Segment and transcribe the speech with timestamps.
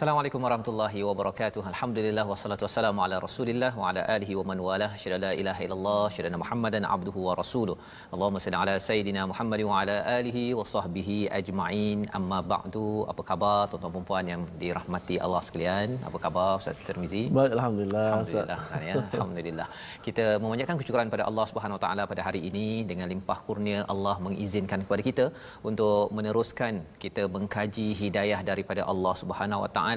[0.00, 1.62] Assalamualaikum warahmatullahi wabarakatuh.
[1.70, 4.88] Alhamdulillah wassalatu wassalamu ala Rasulillah wa ala alihi wa man walah.
[5.00, 7.74] Syada la ilaha illallah, syada Muhammadan abduhu wa rasuluh.
[8.14, 11.98] Allahumma salli ala sayidina Muhammad wa ala alihi wa sahbihi ajma'in.
[12.18, 12.86] Amma ba'du.
[13.12, 15.98] Apa khabar tuan-tuan dan puan yang dirahmati Allah sekalian?
[16.08, 17.22] Apa khabar Ustaz Tirmizi?
[17.40, 18.08] Baik, Alhamdulillah.
[18.14, 18.96] Alhamdulillah Ustaz ya.
[19.18, 19.68] Alhamdulillah.
[20.08, 24.16] Kita memanjatkan kesyukuran pada Allah Subhanahu Wa Taala pada hari ini dengan limpah kurnia Allah
[24.28, 25.28] mengizinkan kepada kita
[25.72, 29.88] untuk meneruskan kita mengkaji hidayah daripada Allah Subhanahu Wa Taala.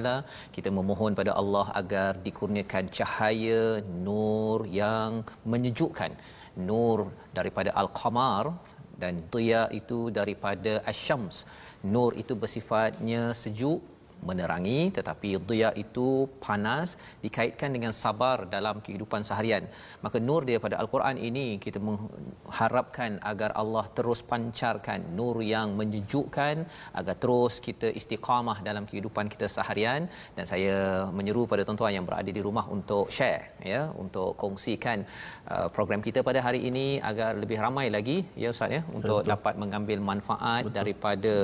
[0.56, 3.62] Kita memohon pada Allah agar dikurniakan cahaya
[4.06, 6.12] nur yang menyejukkan.
[6.68, 8.54] Nur daripada al-qamar
[9.02, 11.46] dan dhiya itu daripada asy-syams.
[11.94, 13.93] Nur itu bersifatnya sejuk
[14.28, 16.08] menerangi tetapi dhiya itu
[16.44, 16.88] panas
[17.24, 19.64] dikaitkan dengan sabar dalam kehidupan seharian
[20.04, 26.56] maka nur daripada al-Quran ini kita mengharapkan agar Allah terus pancarkan nur yang menyejukkan
[27.00, 30.02] agar terus kita istiqamah dalam kehidupan kita seharian
[30.36, 30.76] dan saya
[31.18, 34.98] menyeru pada tuan-tuan yang berada di rumah untuk share ya untuk kongsikan
[35.52, 39.32] uh, program kita pada hari ini agar lebih ramai lagi ya ustaz ya untuk Betul.
[39.32, 40.76] dapat mengambil manfaat Betul.
[40.78, 41.34] daripada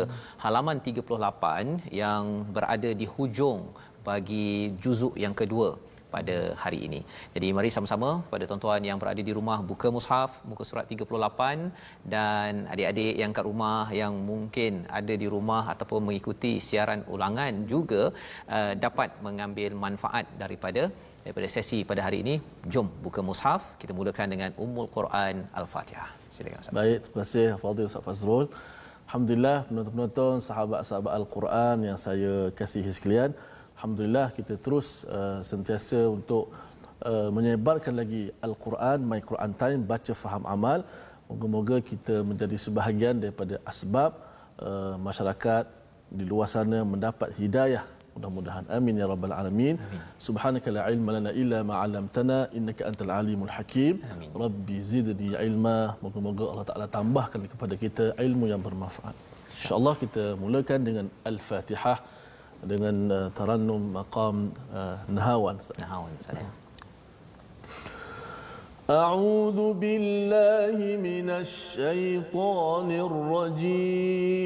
[0.44, 2.24] halaman 38 yang
[2.56, 3.60] berada berada di hujung
[4.08, 4.48] bagi
[4.82, 5.68] juzuk yang kedua
[6.14, 7.00] pada hari ini.
[7.34, 12.52] Jadi mari sama-sama pada tuan-tuan yang berada di rumah buka mushaf muka surat 38 dan
[12.72, 18.02] adik-adik yang kat rumah yang mungkin ada di rumah ataupun mengikuti siaran ulangan juga
[18.56, 20.84] uh, dapat mengambil manfaat daripada
[21.24, 22.34] daripada sesi pada hari ini.
[22.74, 23.62] Jom buka mushaf.
[23.82, 26.10] Kita mulakan dengan Ummul Quran Al-Fatihah.
[26.34, 26.76] Silakan Ustaz.
[26.80, 28.46] Baik, terima kasih Fadil Ustaz Fazrul.
[29.10, 33.30] Alhamdulillah penonton-penonton sahabat-sahabat Al-Quran yang saya kasihi sekalian.
[33.74, 36.54] Alhamdulillah kita terus uh, sentiasa untuk
[37.02, 40.86] uh, menyebarkan lagi Al-Quran, My Quran Time, baca faham amal.
[41.26, 44.14] Moga-moga kita menjadi sebahagian daripada asbab
[44.62, 45.66] uh, masyarakat
[46.06, 47.82] di luar sana mendapat hidayah
[48.19, 49.75] mudah-mudahan amin ya rabbal alamin
[50.27, 54.29] subhanaka la ilma lana illa ma 'allamtana innaka antal alimul hakim amin.
[54.43, 59.15] rabbi zidni ilma moga-moga Allah taala tambahkan kepada kita ilmu yang bermanfaat
[59.55, 61.97] insyaallah kita mulakan dengan al-fatihah
[62.71, 64.35] dengan uh, tarannum maqam
[64.79, 66.47] uh, nahawan nahawan saya
[68.85, 70.77] أعوذ بالله
[71.09, 74.45] من الشيطان الرجيم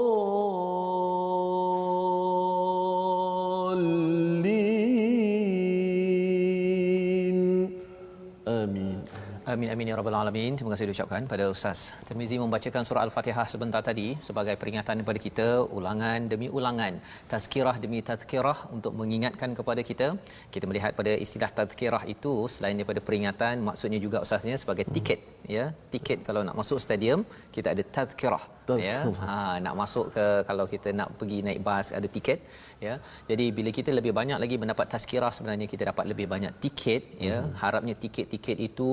[9.53, 10.55] Amin amin ya rabbal alamin.
[10.57, 15.47] Terima kasih diucapkan pada Ustaz Tirmizi membacakan surah Al-Fatihah sebentar tadi sebagai peringatan kepada kita
[15.77, 16.93] ulangan demi ulangan,
[17.31, 20.07] tazkirah demi tazkirah untuk mengingatkan kepada kita.
[20.53, 25.19] Kita melihat pada istilah tazkirah itu selain daripada peringatan maksudnya juga Ustaznya sebagai tiket
[25.55, 25.65] ya.
[25.95, 28.43] Tiket kalau nak masuk stadium kita ada tazkirah
[28.79, 28.99] ya.
[29.27, 32.39] Ha nak masuk ke kalau kita nak pergi naik bas ada tiket
[32.87, 32.95] ya.
[33.29, 37.37] Jadi bila kita lebih banyak lagi mendapat tazkirah sebenarnya kita dapat lebih banyak tiket ya.
[37.61, 38.91] Harapnya tiket-tiket itu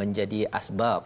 [0.00, 1.02] menjadi asbab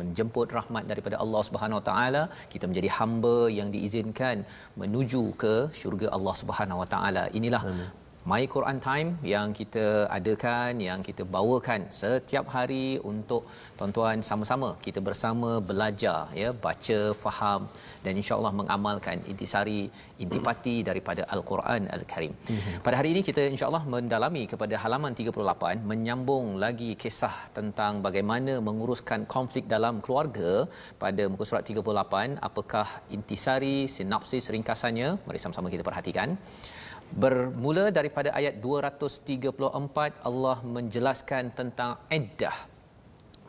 [0.00, 2.22] menjemput rahmat daripada Allah Subhanahu Wa Taala
[2.52, 4.36] kita menjadi hamba yang diizinkan
[4.82, 7.90] menuju ke syurga Allah Subhanahu Wa Taala inilah Amin.
[8.30, 13.42] My Quran Time yang kita adakan yang kita bawakan setiap hari untuk
[13.78, 17.66] tuan-tuan sama-sama kita bersama belajar ya baca faham
[18.04, 19.90] dan insya-Allah mengamalkan intisari
[20.22, 22.30] intipati daripada Al-Quran Al-Karim.
[22.54, 22.76] Mhm.
[22.86, 29.26] Pada hari ini kita insya-Allah mendalami kepada halaman 38 menyambung lagi kisah tentang bagaimana menguruskan
[29.36, 30.52] konflik dalam keluarga
[31.02, 36.38] pada muka surat 38 apakah intisari sinopsis ringkasannya mari sama-sama kita perhatikan.
[37.12, 42.56] Bermula daripada ayat 234 Allah menjelaskan tentang iddah.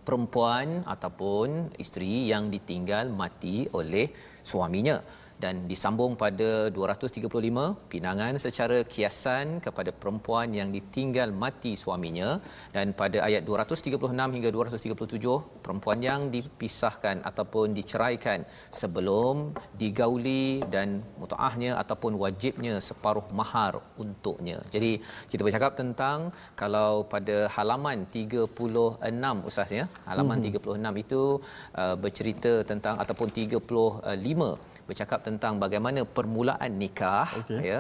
[0.03, 4.11] Perempuan ataupun isteri yang ditinggal mati oleh
[4.43, 4.99] suaminya
[5.43, 12.29] dan disambung pada 235 pinangan secara kiasan kepada perempuan yang ditinggal mati suaminya
[12.75, 18.39] dan pada ayat 236 hingga 237 perempuan yang dipisahkan ataupun diceraikan
[18.81, 19.51] sebelum
[19.81, 23.73] digauli dan mutaahnya ataupun wajibnya separuh mahar
[24.03, 24.57] untuknya.
[24.75, 24.91] Jadi
[25.31, 26.19] kita bercakap tentang
[26.61, 30.95] kalau pada halaman 36 ustaz ya, halaman mm-hmm.
[30.95, 31.21] 36 itu
[31.81, 37.59] uh, bercerita tentang ataupun 35 bercakap tentang bagaimana permulaan nikah okay.
[37.69, 37.79] ya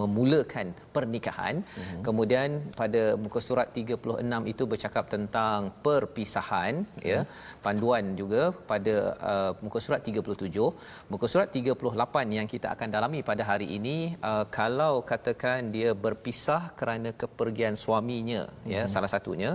[0.00, 2.02] memulakan pernikahan uh-huh.
[2.06, 2.48] kemudian
[2.80, 7.08] pada muka surat 36 itu bercakap tentang perpisahan uh-huh.
[7.10, 7.20] ya
[7.64, 8.96] panduan juga pada
[9.30, 13.96] uh, muka surat 37 muka surat 38 yang kita akan dalami pada hari ini
[14.30, 18.72] uh, kalau katakan dia berpisah kerana kepergian suaminya uh-huh.
[18.74, 19.52] ya salah satunya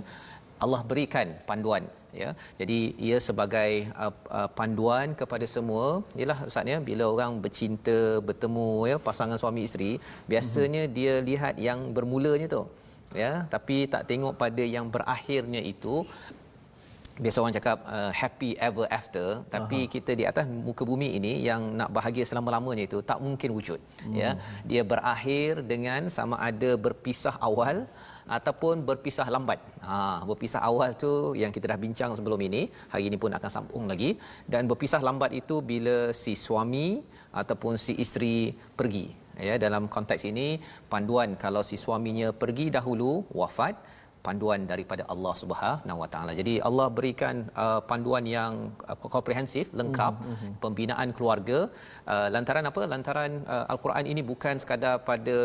[0.66, 1.86] Allah berikan panduan
[2.24, 2.30] ya
[2.60, 3.72] jadi ia sebagai
[4.04, 5.86] uh, uh, panduan kepada semua
[6.20, 8.00] ialah ustaz ya bila orang bercinta
[8.30, 9.92] bertemu ya pasangan suami isteri
[10.32, 10.98] biasanya mm-hmm.
[10.98, 12.64] dia lihat yang bermulanya tu
[13.24, 15.96] ya tapi tak tengok pada yang berakhirnya itu
[17.24, 19.92] biasa orang cakap uh, happy ever after tapi Aha.
[19.94, 24.16] kita di atas muka bumi ini yang nak bahagia selama-lamanya itu tak mungkin wujud hmm.
[24.22, 24.30] ya
[24.70, 27.90] dia berakhir dengan sama ada berpisah awal
[28.28, 29.60] ataupun berpisah lambat.
[29.88, 32.62] Ha, berpisah awal tu yang kita dah bincang sebelum ini,
[32.94, 34.20] hari ini pun akan sambung lagi
[34.52, 37.00] dan berpisah lambat itu bila si suami
[37.42, 39.08] ataupun si isteri pergi.
[39.38, 40.58] Ya, dalam konteks ini
[40.92, 43.78] panduan kalau si suaminya pergi dahulu wafat
[44.28, 46.32] panduan daripada Allah Subhanahu Wa Taala.
[46.40, 48.54] Jadi Allah berikan uh, panduan yang
[48.92, 50.52] uh, komprehensif, lengkap mm-hmm.
[50.64, 51.60] pembinaan keluarga
[52.14, 52.82] uh, lantaran apa?
[52.94, 55.38] Lantaran uh, Al-Quran ini bukan sekadar pada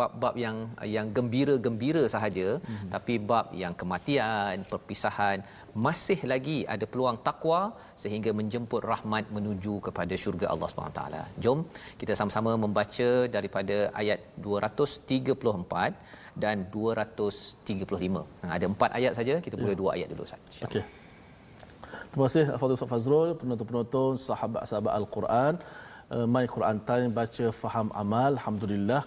[0.00, 0.56] bab-bab yang
[0.96, 2.90] yang gembira-gembira sahaja, mm-hmm.
[2.94, 5.38] tapi bab yang kematian, perpisahan,
[5.86, 7.60] masih lagi ada peluang takwa
[8.02, 11.22] sehingga menjemput rahmat menuju kepada syurga Allah Subhanahu Taala.
[11.44, 11.58] Jom
[12.00, 18.22] kita sama-sama membaca daripada ayat 234 dan 235.
[18.42, 19.80] Ha, ada empat ayat saja, kita boleh ya.
[19.82, 20.40] dua ayat dulu Ustaz.
[20.66, 20.84] Okey.
[22.10, 25.52] Terima kasih Fadil Ustaz Fazrul, penonton-penonton, sahabat-sahabat Al-Quran.
[26.14, 29.02] Uh, My Quran Time baca faham amal alhamdulillah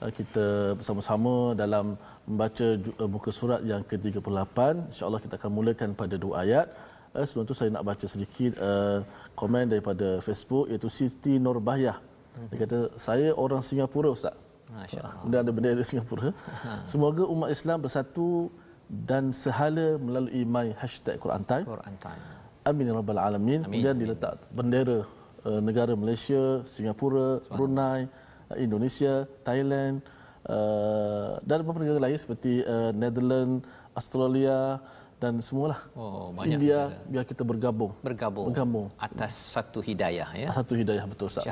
[0.00, 0.44] uh, kita
[0.78, 1.86] bersama-sama dalam
[2.28, 2.66] membaca
[3.02, 4.58] uh, buku surat yang ke-38
[4.88, 6.66] insyaallah kita akan mulakan pada dua ayat
[7.12, 9.04] uh, sebelum tu saya nak baca sedikit uh,
[9.40, 11.98] komen daripada Facebook iaitu Siti Nurbahiyah
[12.46, 14.34] dia kata saya orang Singapura ustaz.
[14.68, 16.30] Kemudian ada bendera Singapura.
[16.36, 16.82] Ha.
[16.92, 18.52] Semoga umat Islam bersatu
[18.88, 21.64] dan sehala melalui my hashtag Quran Time.
[21.68, 22.22] Quran Time.
[22.68, 23.64] Amin ya rabbal alamin.
[23.64, 25.04] Kemudian diletak bendera
[25.48, 28.08] uh, negara Malaysia, Singapura, Brunei,
[28.52, 30.04] uh, Indonesia, Thailand
[30.48, 33.64] uh, dan beberapa negara lain seperti uh, Netherlands,
[33.96, 34.80] Australia
[35.18, 35.80] dan semualah.
[35.98, 37.10] Oh, banyak India kita.
[37.10, 37.92] biar kita bergabung.
[38.06, 38.46] Bergabung.
[38.54, 40.48] Bergabung atas satu hidayah ya.
[40.54, 41.44] Satu hidayah betul Ustaz.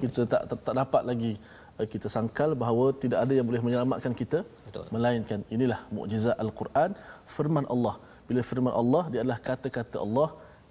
[0.00, 1.32] Kita tak, tak tak dapat lagi
[1.94, 4.86] kita sangkal bahawa tidak ada yang boleh menyelamatkan kita Betul.
[4.94, 6.90] melainkan inilah mukjizat al-Quran
[7.34, 7.94] firman Allah
[8.28, 10.28] bila firman Allah dia adalah kata-kata Allah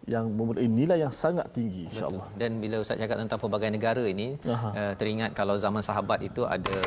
[0.09, 2.33] yang mempunyai nilai yang sangat tinggi insyaallah.
[2.33, 6.79] Dan bila ustaz cakap tentang pelbagai negara ini uh, teringat kalau zaman sahabat itu ada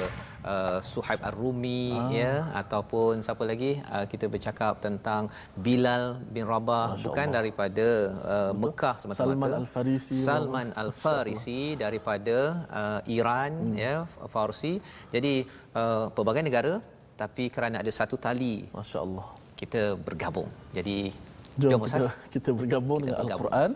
[0.43, 2.11] uh, Suhaib Ar-Rumi ah.
[2.11, 7.87] ya ataupun siapa lagi uh, kita bercakap tentang Bilal bin Rabah bukan daripada
[8.27, 9.31] uh, Mekah semata-mata.
[9.31, 10.15] Salman Al-Farisi.
[10.19, 13.79] Salman Al-Farisi daripada uh, Iran hmm.
[13.79, 13.95] ya
[14.27, 14.83] Farsi.
[15.15, 15.47] Jadi
[15.79, 16.83] uh, pelbagai negara
[17.15, 20.51] tapi kerana ada satu tali masya-Allah kita bergabung.
[20.75, 21.15] Jadi
[21.60, 23.70] Jom, Jom kita, kita bergabung kita dengan Al-Quran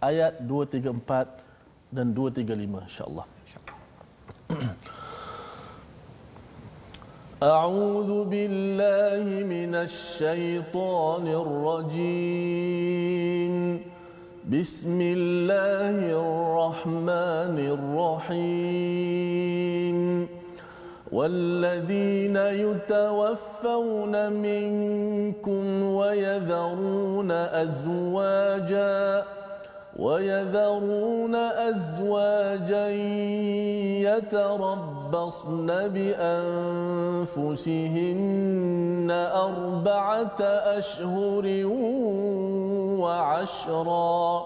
[0.00, 3.26] ayat 234 dan 235 insya-Allah.
[7.36, 12.74] أعوذ بالله من الشيطان الرجيم
[14.48, 19.16] بسم الله الرحمن الرحيم
[21.11, 29.23] والذين يتوفون منكم ويذرون أزواجا
[29.99, 32.87] ويذرون أزواجا
[34.07, 35.67] يتربصن
[37.27, 37.61] بأنفسهن
[39.33, 40.41] أربعة
[40.77, 41.65] أشهر
[42.99, 44.45] وعشرا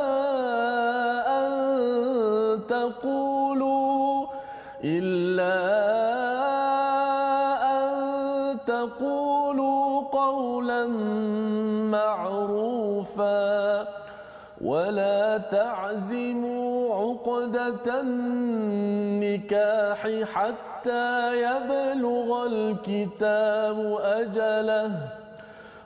[17.88, 24.92] النكاح حتى يبلغ الكتاب أجله.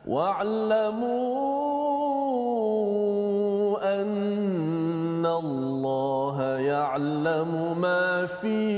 [0.07, 1.37] واعلموا
[4.01, 8.77] أن الله يعلم ما في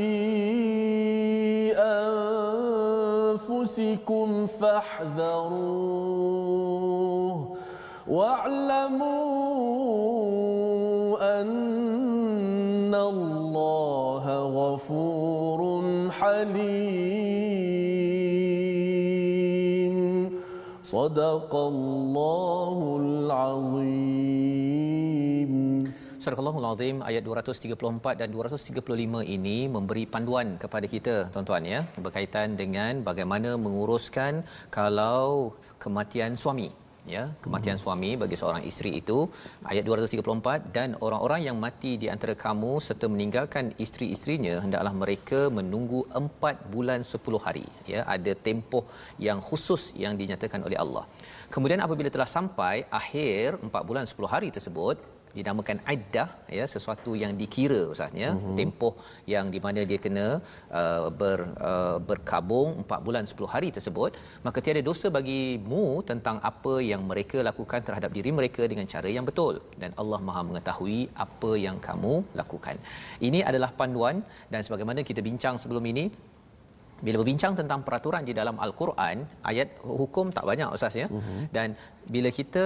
[3.70, 5.89] أنفسكم فاحذروه
[21.09, 24.65] صدق الله العظيم
[26.25, 28.81] Surah Allahul Azim ayat 234 dan 235
[29.37, 34.33] ini memberi panduan kepada kita tuan-tuan ya berkaitan dengan bagaimana menguruskan
[34.73, 36.69] kalau kematian suami
[37.14, 37.84] ya kematian hmm.
[37.84, 39.18] suami bagi seorang isteri itu
[39.72, 46.02] ayat 234 dan orang-orang yang mati di antara kamu serta meninggalkan isteri-isterinya hendaklah mereka menunggu
[46.24, 48.86] 4 bulan 10 hari ya ada tempoh
[49.28, 51.06] yang khusus yang dinyatakan oleh Allah
[51.56, 54.98] kemudian apabila telah sampai akhir 4 bulan 10 hari tersebut
[55.38, 56.28] dinamakan iddah
[56.60, 58.56] ya sesuatu yang dikira ustaznya uh-huh.
[58.58, 58.94] tempoh
[59.34, 60.28] yang di mana dia kena
[60.80, 64.12] uh, ber uh, berkabung 4 bulan 10 hari tersebut
[64.46, 69.26] maka tiada dosa bagimu tentang apa yang mereka lakukan terhadap diri mereka dengan cara yang
[69.30, 69.56] betul.
[69.82, 72.76] Dan Allah Maha mengetahui apa yang kamu lakukan.
[73.28, 74.18] Ini adalah panduan
[74.54, 76.06] dan sebagaimana kita bincang sebelum ini
[77.06, 79.18] bila berbincang tentang peraturan di dalam al-Quran
[79.52, 79.70] ayat
[80.02, 81.08] hukum tak banyak ustaz ya.
[81.18, 81.44] Uh-huh.
[81.56, 81.70] dan
[82.14, 82.66] bila kita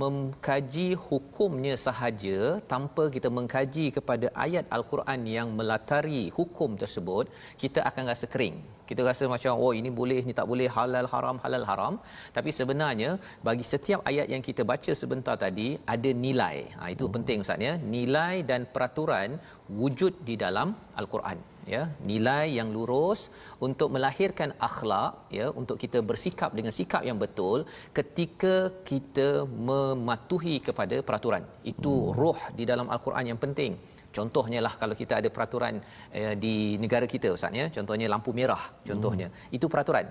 [0.00, 2.38] mengkaji hukumnya sahaja
[2.72, 7.26] tanpa kita mengkaji kepada ayat al-Quran yang melatari hukum tersebut
[7.62, 8.58] kita akan rasa kering.
[8.90, 11.94] Kita rasa macam oh ini boleh ini tak boleh halal haram halal haram.
[12.36, 13.10] Tapi sebenarnya
[13.48, 16.56] bagi setiap ayat yang kita baca sebentar tadi ada nilai.
[16.78, 17.14] Ha itu uh-huh.
[17.16, 17.74] penting ustaz ya.
[17.94, 19.38] Nilai dan peraturan
[19.80, 23.20] wujud di dalam al-Quran ya nilai yang lurus
[23.66, 28.54] untuk melahirkan akhlak ya untuk kita bersikap dengan sikap yang betul ketika
[28.90, 29.28] kita
[29.70, 31.44] mematuhi kepada peraturan.
[31.72, 33.74] Itu roh di dalam al-Quran yang penting.
[34.10, 35.74] Contohnya lah kalau kita ada peraturan
[36.10, 37.66] eh, di negara kita ustaz ya.
[37.76, 39.28] Contohnya lampu merah contohnya.
[39.30, 39.56] Hmm.
[39.56, 40.06] itu peraturan.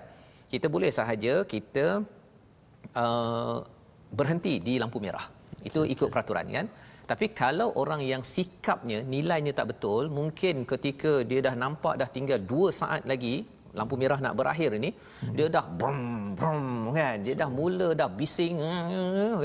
[0.50, 2.02] Kita boleh sahaja kita
[3.02, 3.58] uh,
[4.18, 5.22] berhenti di lampu merah.
[5.62, 6.66] Itu ikut peraturan kan
[7.10, 12.38] tapi kalau orang yang sikapnya nilainya tak betul mungkin ketika dia dah nampak dah tinggal
[12.38, 13.34] 2 saat lagi
[13.78, 15.34] lampu merah nak berakhir ini hmm.
[15.36, 17.16] dia dah brum brum kan?
[17.24, 18.56] Dia dah mula dah bising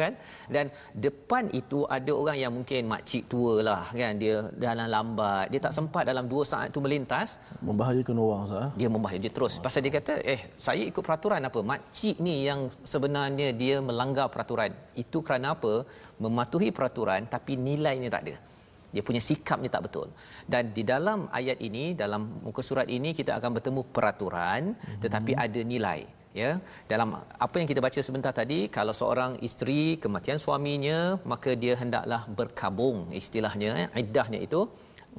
[0.02, 0.14] kan?
[0.50, 0.66] Dan
[1.06, 4.14] depan itu ada orang yang mungkin makcik tua lah kan?
[4.22, 5.46] Dia dalam lambat.
[5.52, 7.38] Dia tak sempat dalam 2 saat itu melintas.
[7.62, 9.54] Membahayakan orang sah dia membahayakan dia terus.
[9.66, 11.60] Pasal dia kata eh saya ikut peraturan apa?
[11.72, 14.72] Makcik ni yang sebenarnya dia melanggar peraturan.
[15.04, 15.86] Itu kerana apa?
[16.24, 18.36] Mematuhi peraturan tapi nilainya tak ada
[18.96, 20.08] dia punya sikapnya tak betul.
[20.52, 25.00] Dan di dalam ayat ini dalam muka surat ini kita akan bertemu peraturan hmm.
[25.04, 26.00] tetapi ada nilai
[26.42, 26.52] ya.
[26.92, 27.10] Dalam
[27.46, 31.00] apa yang kita baca sebentar tadi kalau seorang isteri kematian suaminya
[31.32, 34.62] maka dia hendaklah berkabung istilahnya eh, iddahnya itu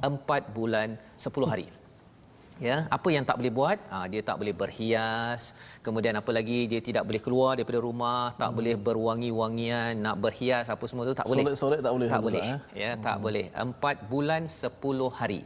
[0.01, 1.67] 4 bulan 10 hari
[2.69, 3.77] ya apa yang tak boleh buat?
[3.91, 5.41] Ha, dia tak boleh berhias.
[5.85, 6.59] Kemudian apa lagi?
[6.71, 8.57] Dia tidak boleh keluar daripada rumah tak hmm.
[8.57, 11.43] boleh berwangi-wangian nak berhias apa semua tu tak boleh.
[11.61, 12.43] Solat tak boleh tak boleh.
[12.43, 12.59] eh?
[12.83, 13.03] ya hmm.
[13.07, 13.45] tak boleh.
[13.53, 15.41] 4 bulan 10 hari.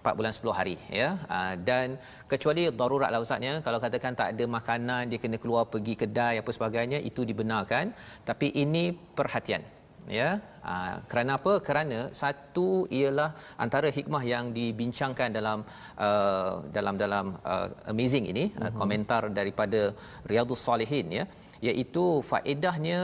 [0.00, 1.08] 4 bulan 10 hari ya.
[1.32, 5.94] Ha, dan kecuali darurat lah ustaznya kalau katakan tak ada makanan dia kena keluar pergi
[6.02, 7.92] kedai apa sebagainya itu dibenarkan.
[8.30, 8.84] Tapi ini
[9.18, 10.30] perhatian ya
[10.66, 10.72] ha,
[11.10, 13.30] kerana apa kerana satu ialah
[13.64, 15.58] antara hikmah yang dibincangkan dalam
[16.06, 18.68] uh, dalam dalam uh, amazing ini uh-huh.
[18.68, 19.82] uh, komentar daripada
[20.30, 21.24] riyadhus salihin ya
[21.68, 23.00] iaitu faedahnya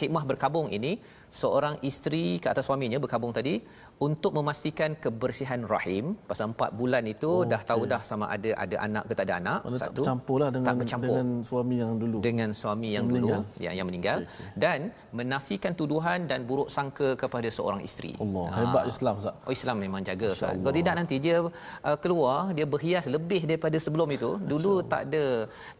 [0.00, 0.92] hikmah berkabung ini
[1.40, 3.54] seorang isteri ke atas suaminya berkabung tadi
[3.96, 6.20] untuk memastikan kebersihan rahim.
[6.28, 7.92] Pasal 4 bulan itu oh, dah tahu okay.
[7.96, 9.80] dah sama ada ada anak ke tak ada anak Mana satu.
[9.80, 11.16] tak bercampurlah dengan tak bercampur.
[11.16, 12.18] dengan suami yang dulu.
[12.20, 13.64] Dengan suami yang, yang dulu meninggal.
[13.64, 14.18] yang yang meninggal.
[14.20, 14.60] Okay, okay.
[14.64, 14.78] dan
[15.16, 18.12] menafikan tuduhan dan buruk sangka kepada seorang isteri.
[18.20, 18.56] Allah ha.
[18.60, 19.34] hebat Islam Ustaz.
[19.48, 20.52] Oh Islam memang jaga Ustaz.
[20.60, 24.36] Kalau tidak nanti dia uh, keluar dia berhias lebih daripada sebelum itu.
[24.52, 25.24] Dulu tak ada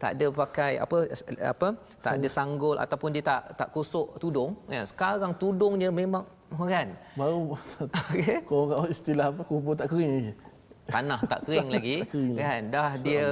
[0.01, 0.99] tak ada pakai apa
[1.53, 1.69] apa
[2.01, 4.57] tak ada sanggul ataupun dia tak tak kusuk tudung.
[4.73, 6.25] Ya sekarang tudungnya memang
[6.55, 6.87] kan?
[7.19, 8.41] Baru okey.
[8.49, 9.43] kau orang istilah apa?
[9.43, 10.33] Kubur tak kering lagi?
[10.87, 12.61] Tanah tak kering lagi tak kering kan?
[12.71, 13.25] Dah dia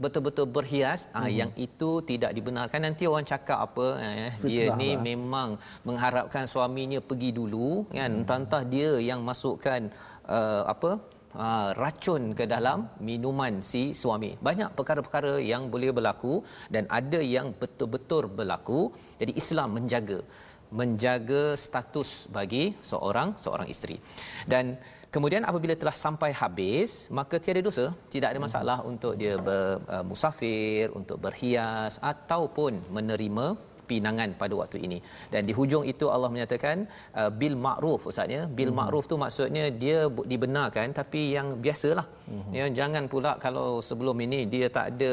[0.00, 1.18] betul-betul berhias hmm.
[1.20, 2.80] ah yang itu tidak dibenarkan.
[2.80, 5.02] Nanti orang cakap apa eh, dia ni lah.
[5.04, 5.48] memang
[5.84, 8.24] mengharapkan suaminya pergi dulu kan?
[8.24, 8.36] Hmm.
[8.40, 9.92] entah dia yang masukkan
[10.24, 10.90] uh, apa
[11.36, 14.34] uh, racun ke dalam minuman si suami.
[14.48, 16.34] Banyak perkara-perkara yang boleh berlaku
[16.72, 18.80] dan ada yang betul-betul berlaku.
[19.20, 20.18] Jadi Islam menjaga
[20.78, 23.96] menjaga status bagi seorang seorang isteri.
[24.52, 24.78] Dan
[25.14, 30.96] kemudian apabila telah sampai habis, maka tiada dosa, tidak ada masalah untuk dia bermusafir, uh,
[30.98, 34.98] untuk berhias ataupun menerima pinangan pada waktu ini.
[35.32, 36.76] Dan di hujung itu Allah menyatakan
[37.20, 38.42] uh, bil ma'ruf ustaznya.
[38.58, 38.78] Bil hmm.
[38.80, 39.98] ma'ruf tu maksudnya dia
[40.32, 42.06] dibenarkan tapi yang biasalah.
[42.30, 42.50] Hmm.
[42.58, 45.12] Ya jangan pula kalau sebelum ini dia tak ada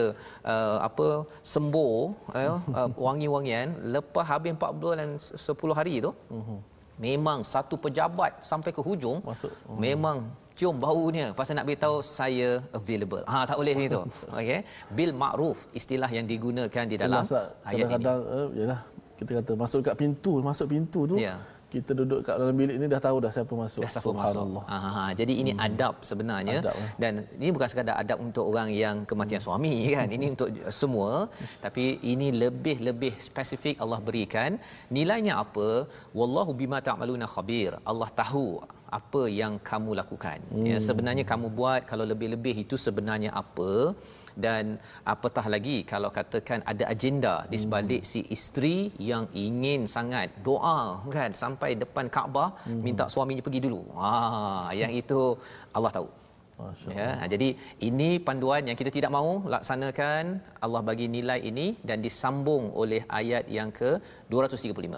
[0.53, 1.07] uh, apa
[1.53, 6.11] sembur uh, uh, wangi-wangian lepas habis 4 bulan 10 hari tu.
[6.33, 6.59] Hmm.
[7.07, 9.53] Memang satu pejabat sampai ke hujung masuk.
[9.69, 9.79] Hmm.
[9.87, 10.17] Memang
[10.57, 13.23] cium baunya pasal nak beritahu saya available.
[13.31, 14.01] Ha tak boleh gitu.
[14.37, 14.59] Okey.
[14.97, 18.29] Bil ma'ruf istilah yang digunakan di dalam Itulah, ayat kadang-kadang, ini.
[18.33, 18.81] Kadang-kadang uh, yalah
[19.17, 21.17] kita kata masuk kat pintu, masuk pintu tu.
[21.21, 21.35] Ya
[21.73, 23.81] kita duduk kat dalam bilik ni dah tahu dah siapa masuk.
[23.83, 24.63] Dah siapa masuk.
[24.71, 25.03] Ha, ha, ha.
[25.19, 25.65] Jadi ini hmm.
[25.67, 26.91] adab sebenarnya adab, eh.
[27.03, 29.47] dan ini bukan sekadar adab untuk orang yang kematian hmm.
[29.47, 30.07] suami kan.
[30.17, 30.49] Ini untuk
[30.81, 31.11] semua
[31.65, 34.55] tapi ini lebih-lebih spesifik Allah berikan
[34.97, 35.69] nilainya apa?
[36.19, 37.73] Wallahu bima ta'maluna khabir.
[37.91, 38.45] Allah tahu
[38.99, 40.39] apa yang kamu lakukan.
[40.39, 40.67] Ya, hmm.
[40.71, 43.71] Ya sebenarnya kamu buat kalau lebih-lebih itu sebenarnya apa?
[44.45, 44.77] Dan
[45.13, 48.09] apatah lagi kalau katakan ada agenda di sebalik hmm.
[48.11, 48.77] si isteri
[49.11, 50.79] yang ingin sangat doa
[51.15, 52.81] kan sampai depan Kaabah hmm.
[52.85, 53.81] minta suaminya pergi dulu.
[54.09, 55.21] Ah yang itu
[55.77, 56.09] Allah tahu.
[56.89, 57.53] Ya, jadi
[57.87, 63.45] ini panduan yang kita tidak mahu laksanakan Allah bagi nilai ini dan disambung oleh ayat
[63.57, 64.01] yang ke
[64.33, 64.97] 235.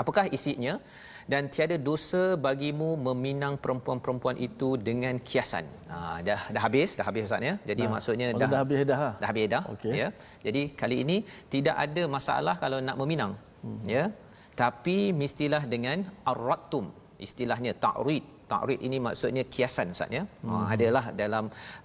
[0.00, 0.80] Apakah isinya?
[1.30, 5.66] Dan tiada dosa bagimu meminang perempuan-perempuan itu dengan kiasan.
[5.92, 7.54] Ha, dah dah habis, dah habis ustaz ya.
[7.70, 8.98] Jadi nah, maksudnya dah dah habis dah.
[9.22, 9.62] Dah habis dah.
[9.76, 9.92] Okay.
[10.02, 10.08] Ya.
[10.46, 11.16] Jadi kali ini
[11.54, 13.32] tidak ada masalah kalau nak meminang.
[13.62, 13.80] Hmm.
[13.94, 14.04] Ya.
[14.62, 16.86] Tapi mestilah dengan ar-rattum.
[17.26, 20.22] Istilahnya ta'rid ta'rid ini maksudnya kiasan ustaz ya.
[20.24, 20.50] Hmm.
[20.52, 21.44] uh, adalah dalam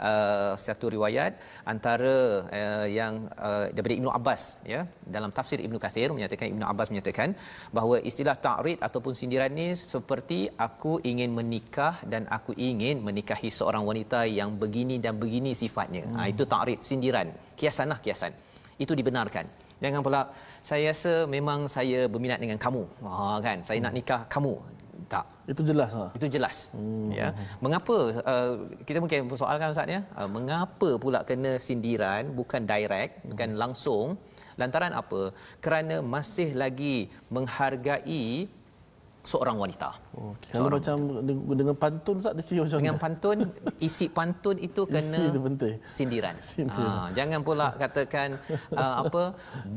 [0.09, 1.31] uh, satu riwayat
[1.73, 2.15] antara
[2.59, 3.13] uh, yang
[3.47, 4.41] uh, daripada Ibnu Abbas
[4.73, 4.81] ya.
[5.15, 7.29] Dalam tafsir Ibnu Kathir menyatakan Ibnu Abbas menyatakan
[7.77, 13.83] bahawa istilah ta'rid ataupun sindiran ini seperti aku ingin menikah dan aku ingin menikahi seorang
[13.89, 16.03] wanita yang begini dan begini sifatnya.
[16.07, 16.19] Hmm.
[16.19, 17.29] uh, itu ta'rid sindiran.
[17.59, 18.33] Kiasanlah kiasan.
[18.83, 19.45] Itu dibenarkan.
[19.83, 20.21] Jangan pula
[20.69, 22.83] saya rasa memang saya berminat dengan kamu.
[23.05, 23.57] Ha kan?
[23.67, 23.85] Saya hmm.
[23.85, 24.53] nak nikah kamu
[25.13, 26.11] tak itu jelas lah.
[26.17, 27.09] itu jelas hmm.
[27.19, 27.27] ya
[27.63, 27.95] mengapa
[28.31, 28.53] uh,
[28.87, 33.29] kita mungkin persoalkan ustaz ya uh, mengapa pula kena sindiran bukan direct hmm.
[33.31, 34.07] bukan langsung
[34.59, 35.21] lantaran apa
[35.63, 36.97] kerana masih lagi
[37.35, 38.49] menghargai
[39.27, 39.89] seorang wanita.
[40.15, 40.97] Oh, kalau macam
[41.59, 43.37] dengan pantun Ustaz dia macam Dengan pantun
[43.87, 46.35] isi pantun itu kena isi itu sindiran.
[46.39, 46.95] sindiran.
[46.95, 48.39] Ha, jangan pula katakan
[48.71, 49.23] uh, apa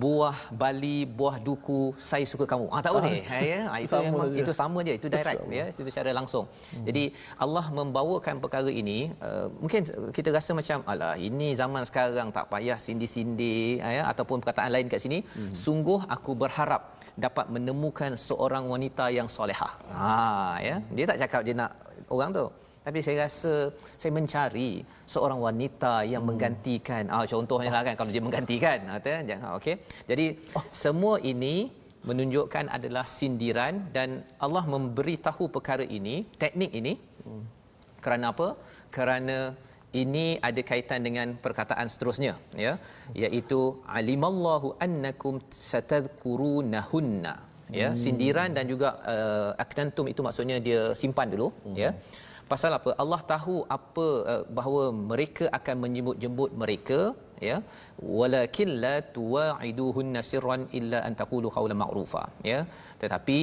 [0.02, 2.70] buah bali buah duku saya suka kamu.
[2.70, 3.26] Ah tak boleh.
[3.26, 6.44] Ah, ya ha, itu sama yang, itu sama je itu direct ya itu cara langsung.
[6.46, 6.86] Hmm.
[6.86, 9.82] Jadi Allah membawakan perkara ini uh, mungkin
[10.14, 15.02] kita rasa macam alah ini zaman sekarang tak payah sindi-sindi ya ataupun perkataan lain kat
[15.02, 15.54] sini hmm.
[15.58, 19.72] sungguh aku berharap dapat menemukan seorang wanita yang solehah.
[19.94, 20.76] Ha ya.
[20.96, 21.72] Dia tak cakap dia nak
[22.08, 22.46] orang tu.
[22.80, 23.68] Tapi saya rasa
[24.00, 26.30] saya mencari seorang wanita yang hmm.
[26.32, 27.04] menggantikan.
[27.12, 29.76] Ah contohnya lah kan kalau dia menggantikan kata jangan okey.
[30.10, 30.64] Jadi oh.
[30.72, 31.68] semua ini
[32.08, 36.92] menunjukkan adalah sindiran dan Allah memberi tahu perkara ini, teknik ini.
[37.28, 37.44] Hmm.
[38.00, 38.56] Kerana apa?
[38.88, 39.52] Kerana
[40.02, 42.72] ini ada kaitan dengan perkataan seterusnya ya
[43.24, 43.60] iaitu
[43.98, 45.36] alimallahu annakum
[45.70, 47.34] satadhkurunahunna
[47.80, 47.98] ya hmm.
[48.02, 51.76] sindiran dan juga uh, aktantum itu maksudnya dia simpan dulu hmm.
[51.82, 51.90] ya
[52.52, 57.00] pasal apa Allah tahu apa uh, bahawa mereka akan menyebut-jemput mereka
[57.48, 57.56] ya.
[58.20, 62.60] Walakin la tuwa'iduhunna sirran illa an taqulu qawlan ma'rufa ya.
[63.02, 63.38] Tetapi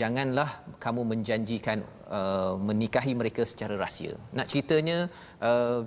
[0.00, 0.50] janganlah
[0.84, 1.80] kamu menjanjikan
[2.18, 4.14] uh, menikahi mereka secara rahsia.
[4.38, 4.98] Nak ceritanya
[5.48, 5.82] uh,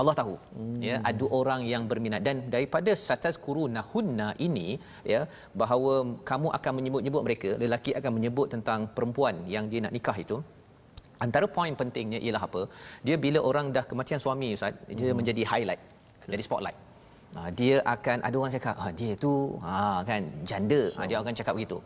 [0.00, 0.80] Allah tahu hmm.
[0.88, 2.22] ya ada orang yang berminat.
[2.26, 3.36] Dan daripada satas
[3.76, 4.68] nahunna ini
[5.12, 5.22] ya
[5.62, 5.92] bahawa
[6.30, 10.38] kamu akan menyebut-nyebut mereka lelaki akan menyebut tentang perempuan yang dia nak nikah itu.
[11.24, 12.62] Antara poin pentingnya ialah apa?
[13.06, 15.16] Dia bila orang dah kematian suami ustaz dia hmm.
[15.18, 15.95] menjadi highlight
[16.32, 16.78] jadi spotlight.
[17.36, 19.32] Ha, dia akan ada orang cakap ha, dia tu
[19.66, 20.80] ha, kan janda.
[20.96, 21.78] Ha, dia akan cakap begitu.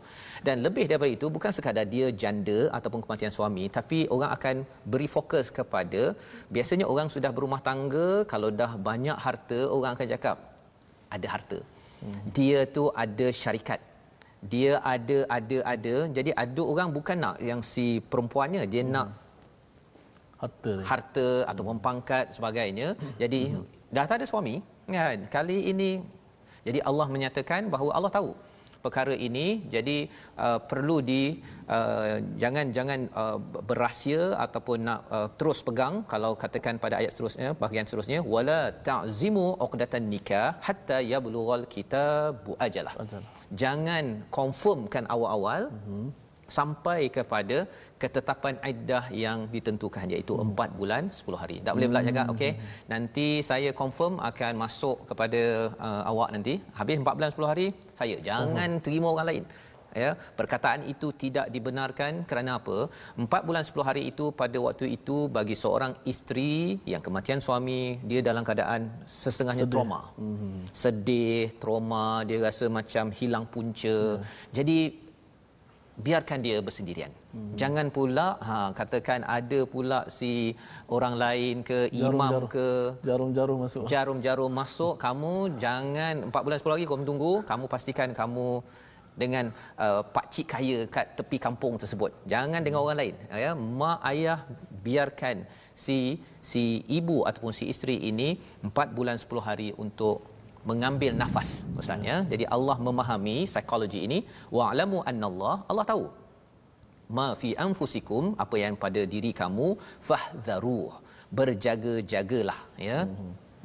[0.45, 4.55] Dan lebih daripada itu bukan sekadar dia janda ataupun kematian suami tapi orang akan
[4.91, 6.03] beri fokus kepada
[6.55, 10.37] biasanya orang sudah berumah tangga kalau dah banyak harta orang akan cakap
[11.15, 11.59] ada harta.
[12.01, 12.21] Hmm.
[12.37, 13.79] dia tu ada syarikat.
[14.53, 15.95] Dia ada ada ada.
[16.17, 18.93] Jadi ada orang bukan nak yang si perempuannya dia hmm.
[18.95, 19.09] nak
[20.41, 22.87] harta harta ataupun pangkat sebagainya.
[23.21, 23.80] Jadi hmm.
[23.95, 24.55] Dah tak ada suami
[24.95, 25.19] kan?
[25.35, 25.91] Kali ini
[26.67, 28.31] jadi Allah menyatakan bahawa Allah tahu
[28.85, 29.47] perkara ini.
[29.75, 29.97] Jadi
[30.45, 31.21] uh, perlu di
[31.75, 33.37] uh, jangan jangan uh,
[33.69, 35.95] berahsia ataupun nak uh, terus pegang.
[36.13, 42.95] Kalau katakan pada ayat seterusnya bahagian seterusnya wala ta'zimu uqdatan nikah hatta yablughal kitabu ajalah.
[43.63, 45.69] Jangan confirmkan awal-awal.
[45.77, 46.20] Uh-huh
[46.57, 47.57] sampai kepada
[48.01, 50.53] ketetapan iddah yang ditentukan iaitu hmm.
[50.57, 51.57] 4 bulan 10 hari.
[51.65, 52.51] Tak boleh pula cakap okey
[52.93, 55.41] nanti saya confirm akan masuk kepada
[55.87, 57.67] uh, awak nanti habis 4 bulan 10 hari
[57.99, 58.83] saya jangan hmm.
[58.85, 59.45] terima orang lain.
[59.91, 62.87] Ya, perkataan itu tidak dibenarkan kerana apa?
[63.19, 68.23] 4 bulan 10 hari itu pada waktu itu bagi seorang isteri yang kematian suami dia
[68.23, 69.75] dalam keadaan sesengahnya sedih.
[69.75, 70.01] trauma.
[70.15, 70.63] Hmm.
[70.83, 73.97] Sedih, trauma, dia rasa macam hilang punca.
[74.15, 74.23] Hmm.
[74.55, 75.10] Jadi
[76.05, 77.11] biarkan dia bersendirian.
[77.31, 77.53] Hmm.
[77.61, 80.33] Jangan pula ha katakan ada pula si
[80.95, 82.67] orang lain ke jarum, imam jarum, ke
[83.07, 83.83] jarum-jarum masuk.
[83.93, 85.33] Jarum-jarum masuk kamu
[85.63, 88.49] jangan 4 bulan 10 lagi kamu tunggu kamu pastikan kamu
[89.21, 92.11] dengan uh, pak cik kaya kat tepi kampung tersebut.
[92.33, 93.51] Jangan dengan orang lain ya.
[93.53, 94.39] Mak ayah
[94.81, 96.17] biarkan si
[96.51, 100.25] si ibu ataupun si isteri ini 4 bulan 10 hari untuk
[100.69, 102.15] mengambil nafas maksudnya.
[102.31, 104.19] Jadi Allah memahami psikologi ini.
[104.57, 106.05] Wa'lamu annallaha Allah tahu.
[107.17, 109.67] Ma fi anfusikum apa yang pada diri kamu
[110.09, 110.81] fahdharu
[111.39, 112.99] berjaga-jagalah ya.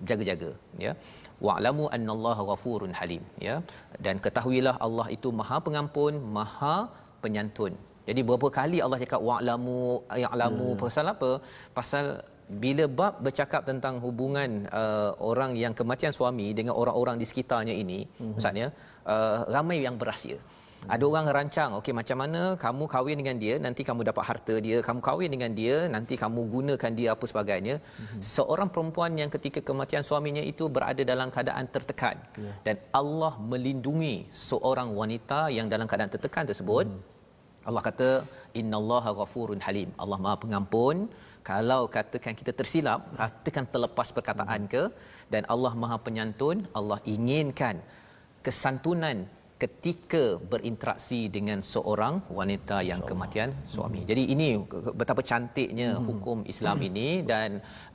[0.09, 0.51] Jaga-jaga
[0.85, 0.93] ya.
[1.47, 3.57] Wa'lamu annallaha ghafurun halim ya.
[4.05, 6.77] Dan ketahuilah Allah itu maha pengampun maha
[7.25, 7.75] penyantun.
[8.09, 9.79] Jadi berapa kali Allah cakap wa'lamu
[10.25, 10.81] ya'lamu hmm.
[10.83, 11.31] pasal apa?
[11.79, 12.05] Pasal
[12.47, 18.07] bila bab bercakap tentang hubungan uh, orang yang kematian suami dengan orang-orang di sekitarnya ini
[18.07, 18.33] mm-hmm.
[18.39, 18.69] maksudnya
[19.03, 20.95] uh, ramai yang berahsia mm-hmm.
[20.95, 24.79] ada orang rancang okey macam mana kamu kahwin dengan dia nanti kamu dapat harta dia
[24.79, 28.23] kamu kahwin dengan dia nanti kamu gunakan dia apa sebagainya mm-hmm.
[28.23, 32.55] seorang perempuan yang ketika kematian suaminya itu berada dalam keadaan tertekan yeah.
[32.63, 37.15] dan Allah melindungi seorang wanita yang dalam keadaan tertekan tersebut mm-hmm.
[37.69, 38.11] Allah kata
[38.61, 41.11] innallaha ghafurun halim Allah Maha pengampun
[41.51, 44.83] kalau katakan kita tersilap katakan terlepas perkataan ke
[45.33, 47.79] dan Allah Maha penyantun Allah inginkan
[48.47, 49.19] kesantunan
[49.63, 54.01] ketika berinteraksi dengan seorang wanita yang kematian suami.
[54.11, 54.49] Jadi ini
[55.01, 56.03] betapa cantiknya hmm.
[56.09, 56.89] hukum Islam hmm.
[56.89, 57.51] ini dan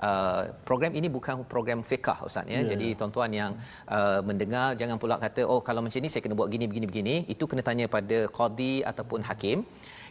[0.08, 2.58] uh, program ini bukan program fiqh ustaz ya.
[2.58, 2.70] Yeah.
[2.74, 3.52] Jadi tuan-tuan yang
[3.98, 7.16] uh, mendengar jangan pula kata oh kalau macam ni saya kena buat gini begini begini.
[7.34, 9.60] Itu kena tanya pada qadi ataupun hakim.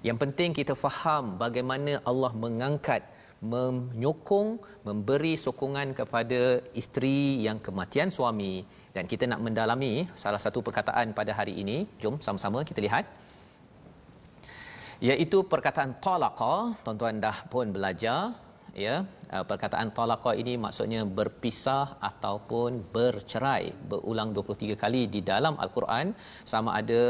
[0.07, 3.03] Yang penting kita faham bagaimana Allah mengangkat
[3.40, 8.64] menyokong memberi sokongan kepada isteri yang kematian suami.
[8.90, 11.88] Dan kita nak mendalami salah satu perkataan pada hari ini.
[12.03, 13.05] Jom sama-sama kita lihat.
[15.00, 16.76] Iaitu perkataan talaqa.
[16.85, 18.37] Tuan-tuan dah pun belajar
[18.74, 19.02] ya
[19.35, 26.14] uh, perkataan talaqa ini maksudnya berpisah ataupun bercerai berulang 23 kali di dalam al-Quran.
[26.52, 27.02] Sama ada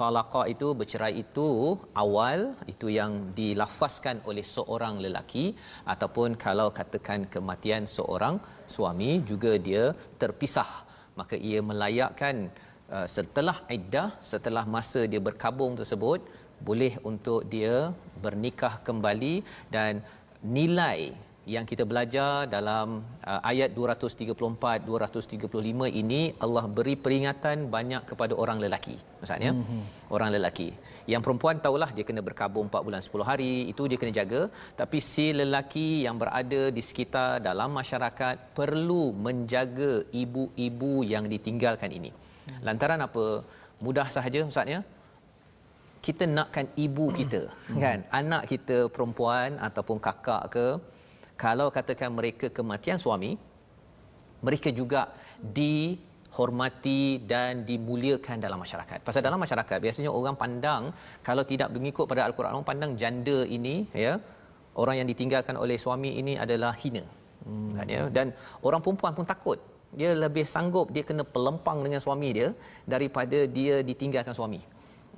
[0.00, 5.54] talaqa itu bercerai itu awal itu yang dilafazkan oleh seorang lelaki
[5.94, 9.84] ataupun kalau katakan kematian seorang suami juga dia
[10.22, 10.70] terpisah.
[11.18, 12.36] Maka ia melayakkan
[12.94, 16.22] uh, setelah iddah setelah masa dia berkabung tersebut
[16.58, 19.34] boleh untuk dia bernikah kembali
[19.74, 20.02] dan
[20.42, 28.36] nilai yang kita belajar dalam uh, ayat 234 235 ini Allah beri peringatan banyak kepada
[28.42, 30.12] orang lelaki maksudnya mm-hmm.
[30.14, 30.68] orang lelaki.
[31.12, 34.42] Yang perempuan tahulah dia kena berkabung 4 bulan 10 hari itu dia kena jaga.
[34.80, 42.12] Tapi si lelaki yang berada di sekitar dalam masyarakat perlu menjaga ibu-ibu yang ditinggalkan ini.
[42.12, 42.60] Mm.
[42.66, 43.26] lantaran apa?
[43.84, 44.80] Mudah sahaja maksudnya
[46.08, 47.80] kita nakkan ibu kita mm.
[47.84, 50.66] kan anak kita perempuan ataupun kakak ke
[51.44, 53.30] kalau katakan mereka kematian suami
[54.46, 55.00] mereka juga
[55.58, 58.98] dihormati dan dimuliakan dalam masyarakat.
[59.06, 60.82] Pasal dalam masyarakat biasanya orang pandang
[61.28, 64.14] kalau tidak mengikut pada al-Quran orang pandang janda ini ya
[64.82, 67.04] orang yang ditinggalkan oleh suami ini adalah hina.
[67.46, 67.70] Hmm.
[67.76, 68.26] Kan, ya dan
[68.66, 69.58] orang perempuan pun takut.
[69.98, 72.48] Dia lebih sanggup dia kena pelempang dengan suami dia
[72.94, 74.60] daripada dia ditinggalkan suami.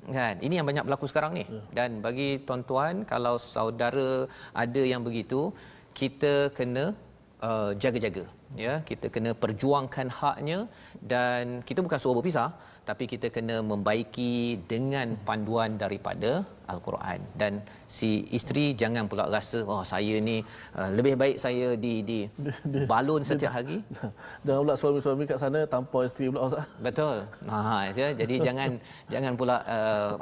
[0.09, 0.41] Kan?
[0.41, 1.45] Ini yang banyak berlaku sekarang ni.
[1.45, 1.61] Ya.
[1.85, 4.25] Dan bagi tuan-tuan kalau saudara
[4.57, 5.53] ada yang begitu
[5.93, 6.97] kita kena
[7.45, 8.25] uh, jaga-jaga
[8.59, 10.67] ya kita kena perjuangkan haknya
[11.13, 12.51] dan kita bukan suruh berpisah
[12.89, 16.31] tapi kita kena membaiki dengan panduan daripada
[16.73, 17.19] al-Quran.
[17.41, 17.53] Dan
[17.97, 20.37] si isteri jangan pula rasa oh saya ni
[20.79, 22.19] uh, lebih baik saya di di
[22.91, 23.79] balon setiap hari.
[24.47, 26.67] Jangan pula suami-suami kat sana tanpa isteri pula Ustaz.
[26.87, 27.17] Betul.
[27.51, 28.71] Ha ya jadi jangan
[29.13, 30.13] jangan pula uh,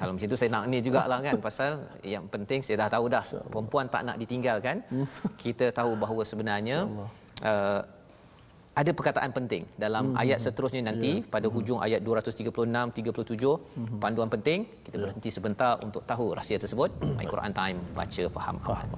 [0.00, 1.70] kalau macam tu saya nak ni jugalah kan pasal
[2.14, 4.76] yang penting saya dah tahu dah perempuan tak nak ditinggalkan.
[4.88, 5.06] Hmm.
[5.36, 6.88] kita tahu bahawa sebenarnya
[7.44, 7.80] uh,
[8.80, 10.22] ada perkataan penting dalam hmm.
[10.22, 11.30] ayat seterusnya nanti yeah.
[11.34, 13.98] pada hujung ayat 236 37 hmm.
[14.02, 15.02] panduan penting kita yeah.
[15.02, 18.88] berhenti sebentar untuk tahu rahsia tersebut my Quran time baca faham faham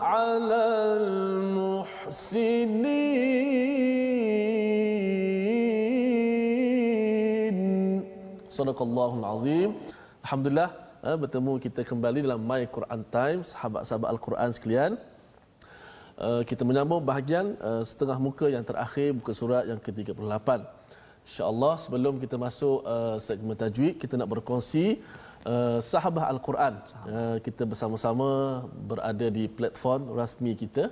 [0.00, 0.56] amal
[8.52, 9.70] Sadaqallahul Azim.
[10.24, 10.70] Alhamdulillah
[11.04, 14.92] eh, bertemu kita kembali dalam My Quran Time sahabat-sahabat Al-Quran sekalian.
[16.22, 20.48] Uh, kita menyambung bahagian uh, setengah muka yang terakhir muka surat yang ke-38.
[21.24, 25.00] Insya-Allah sebelum kita masuk uh, segmen tajwid kita nak berkongsi
[25.46, 26.74] uh, sahabat Al-Quran.
[27.06, 28.28] Uh, kita bersama-sama
[28.90, 30.90] berada di platform rasmi kita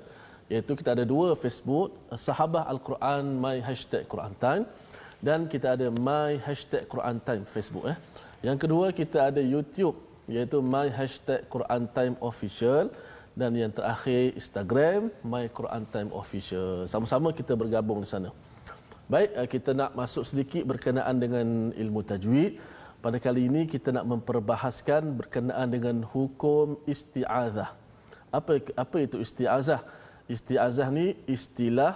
[0.50, 1.94] iaitu kita ada dua Facebook
[2.26, 4.64] sahabat Al-Quran My Hashtag Quran Time
[5.22, 7.96] dan kita ada my hashtag Quran Time Facebook eh.
[8.40, 12.90] Yang kedua kita ada YouTube iaitu my hashtag Quran Time Official
[13.36, 16.88] dan yang terakhir Instagram my Quran Time Official.
[16.90, 18.34] Sama-sama kita bergabung di sana.
[19.10, 22.58] Baik, eh, kita nak masuk sedikit berkenaan dengan ilmu tajwid.
[23.04, 27.70] Pada kali ini kita nak memperbahaskan berkenaan dengan hukum isti'azah.
[28.38, 29.80] Apa apa itu isti'azah?
[30.34, 31.92] Isti'azah ni istilah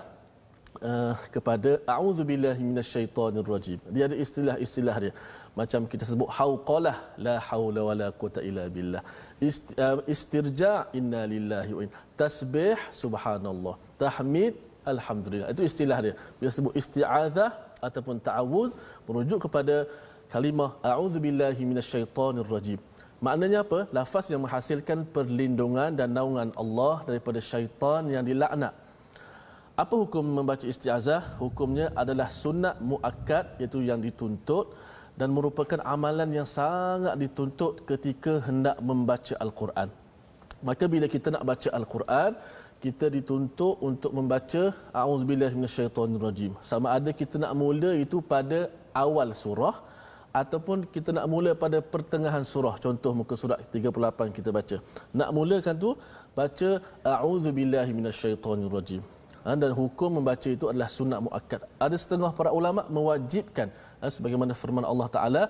[0.90, 3.80] uh, kepada a'udzubillahi minasyaitonirrajim.
[3.94, 5.12] Dia ada istilah-istilah dia.
[5.60, 9.02] Macam kita sebut hauqalah la haula wala quwata illa billah.
[9.48, 12.00] Ist, uh, istirja inna lillahi wa inna.
[12.22, 13.76] Tasbih subhanallah.
[14.04, 14.56] Tahmid
[14.94, 15.52] alhamdulillah.
[15.54, 16.14] Itu istilah dia.
[16.40, 17.50] Dia sebut isti'adzah
[17.88, 18.72] ataupun ta'awuz
[19.06, 19.76] merujuk kepada
[20.34, 22.78] kalimah a'udzubillahi minasyaitonirrajim.
[23.26, 23.78] Maknanya apa?
[23.96, 28.74] Lafaz yang menghasilkan perlindungan dan naungan Allah daripada syaitan yang dilaknat.
[29.82, 31.22] Apa hukum membaca istiazah?
[31.42, 34.66] Hukumnya adalah sunat muakkad iaitu yang dituntut
[35.20, 39.88] dan merupakan amalan yang sangat dituntut ketika hendak membaca al-Quran.
[40.68, 42.30] Maka bila kita nak baca al-Quran,
[42.84, 44.62] kita dituntut untuk membaca
[45.02, 46.52] auzubillahi minasyaitonirrajim.
[46.70, 48.60] Sama ada kita nak mula itu pada
[49.04, 49.76] awal surah
[50.40, 52.74] ataupun kita nak mula pada pertengahan surah.
[52.84, 54.76] Contoh muka surat 38 kita baca.
[55.18, 55.90] Nak mulakan tu
[56.38, 56.70] baca
[57.26, 59.02] auzubillahi minasyaitonirrajim.
[59.44, 61.60] Ha, dan hukum membaca itu adalah sunat muakkad.
[61.86, 63.68] Ada setengah para ulama mewajibkan
[64.16, 65.42] sebagaimana firman Allah Taala,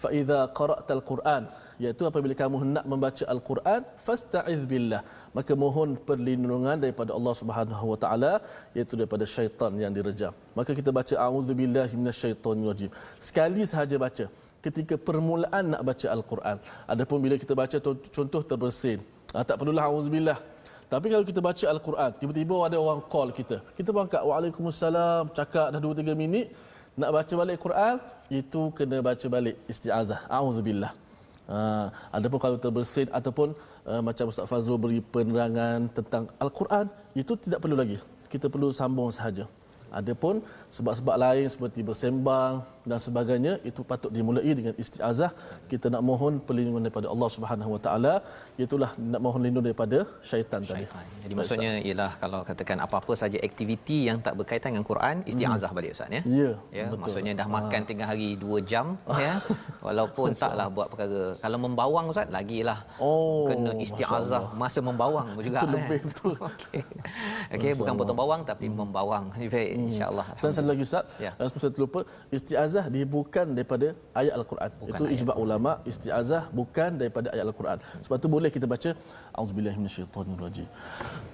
[0.00, 1.44] "Fa idza qara'tal Qur'an"
[1.82, 5.00] iaitu apabila kamu hendak membaca Al-Quran, fasta'iz billah.
[5.36, 8.32] Maka mohon perlindungan daripada Allah Subhanahu wa taala
[8.76, 10.32] iaitu daripada syaitan yang direjam.
[10.58, 12.90] Maka kita baca a'udzubillahi minasyaitonirrajim.
[13.28, 14.26] Sekali sahaja baca
[14.66, 16.56] ketika permulaan nak baca Al-Quran.
[16.94, 17.76] Adapun bila kita baca
[18.16, 19.00] contoh terbersin,
[19.32, 20.38] ha, tak perlulah a'udzubillah
[20.90, 23.56] tapi kalau kita baca Al-Quran, tiba-tiba ada orang call kita.
[23.78, 26.50] Kita berangkat, Waalaikumsalam, cakap dah 2-3 minit,
[27.00, 27.94] nak baca balik Quran,
[28.28, 30.20] itu kena baca balik isti'azah.
[30.28, 30.92] A'udzubillah.
[31.50, 31.58] Ha,
[32.14, 33.48] adapun kalau terbersin ataupun
[33.90, 36.86] uh, macam Ustaz Fazrul beri penerangan tentang Al-Quran,
[37.16, 37.98] itu tidak perlu lagi.
[38.32, 39.44] Kita perlu sambung sahaja.
[39.90, 40.38] Adapun
[40.76, 45.30] sebab-sebab lain seperti bersembang dan sebagainya itu patut dimulai dengan istiazah.
[45.72, 48.14] Kita nak mohon perlindungan daripada Allah Subhanahu Wa Taala,
[48.64, 49.98] itulah nak mohon lindung daripada
[50.30, 50.88] syaitan, syaitan.
[50.88, 51.22] tadi.
[51.24, 55.78] Jadi maksudnya ialah kalau katakan apa-apa saja aktiviti yang tak berkaitan dengan Quran, istiazah hmm.
[55.78, 56.22] balik ustaz ya.
[56.40, 56.50] Ya.
[56.78, 57.00] Ya, betul.
[57.02, 57.88] maksudnya dah makan ha.
[57.90, 58.86] tengah hari 2 jam
[59.24, 59.34] ya.
[59.86, 61.24] Walaupun taklah buat perkara.
[61.44, 62.78] Kalau membawang ustaz lagilah.
[63.02, 65.60] Oh, kena istiazah masa membawang juga.
[65.60, 66.02] Itu lebih eh.
[66.08, 66.32] betul.
[66.50, 66.80] Okey.
[67.58, 68.76] Okey, bukan potong bawang tapi hmm.
[68.80, 69.24] membawang.
[69.36, 69.84] Baik, hmm.
[69.92, 70.26] insya-Allah.
[70.40, 71.32] Dan satu lagi ustaz, ya.
[71.40, 72.00] Uh, saya terlupa,
[72.36, 72.84] istiazah
[73.16, 73.86] bukan daripada
[74.20, 74.70] ayat al-Quran.
[74.80, 77.78] Bukan Itu ijma' ulama, istiazah bukan daripada ayat al-Quran.
[78.04, 78.90] Sebab tu boleh kita baca
[79.40, 80.68] auzubillahi minasyaitonirrajim.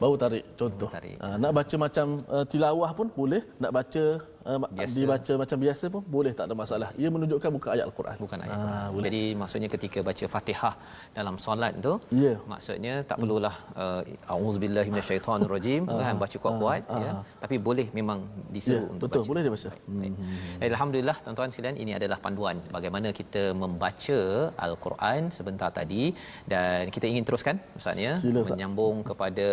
[0.01, 0.89] Baru tarik contoh.
[0.97, 1.17] Tarik.
[1.25, 4.05] Uh, nak baca macam uh, tilawah pun boleh, nak baca
[4.51, 6.89] uh, dibaca macam biasa pun boleh tak ada masalah.
[7.03, 8.17] Ia menunjukkan bukan ayat al-Quran.
[8.25, 8.57] Bukan ayat.
[8.57, 9.05] Uh, boleh.
[9.09, 10.75] Jadi maksudnya ketika baca Fatihah
[11.19, 12.37] dalam solat tu, yeah.
[12.53, 14.03] maksudnya tak perlulah uh,
[14.35, 17.11] auzubillahi minasyaitonirrajim kan baca kuat-kuat uh, ya.
[17.43, 18.19] Tapi boleh memang
[18.55, 19.31] diseru yeah, untuk betul, baca.
[19.31, 19.71] boleh dia baca.
[19.91, 20.73] Hmm.
[20.73, 24.19] Alhamdulillah tuan-tuan sekalian ini adalah panduan bagaimana kita membaca
[24.67, 26.05] al-Quran sebentar tadi
[26.53, 28.13] dan kita ingin teruskan maksudnya
[28.51, 29.47] menyambung kepada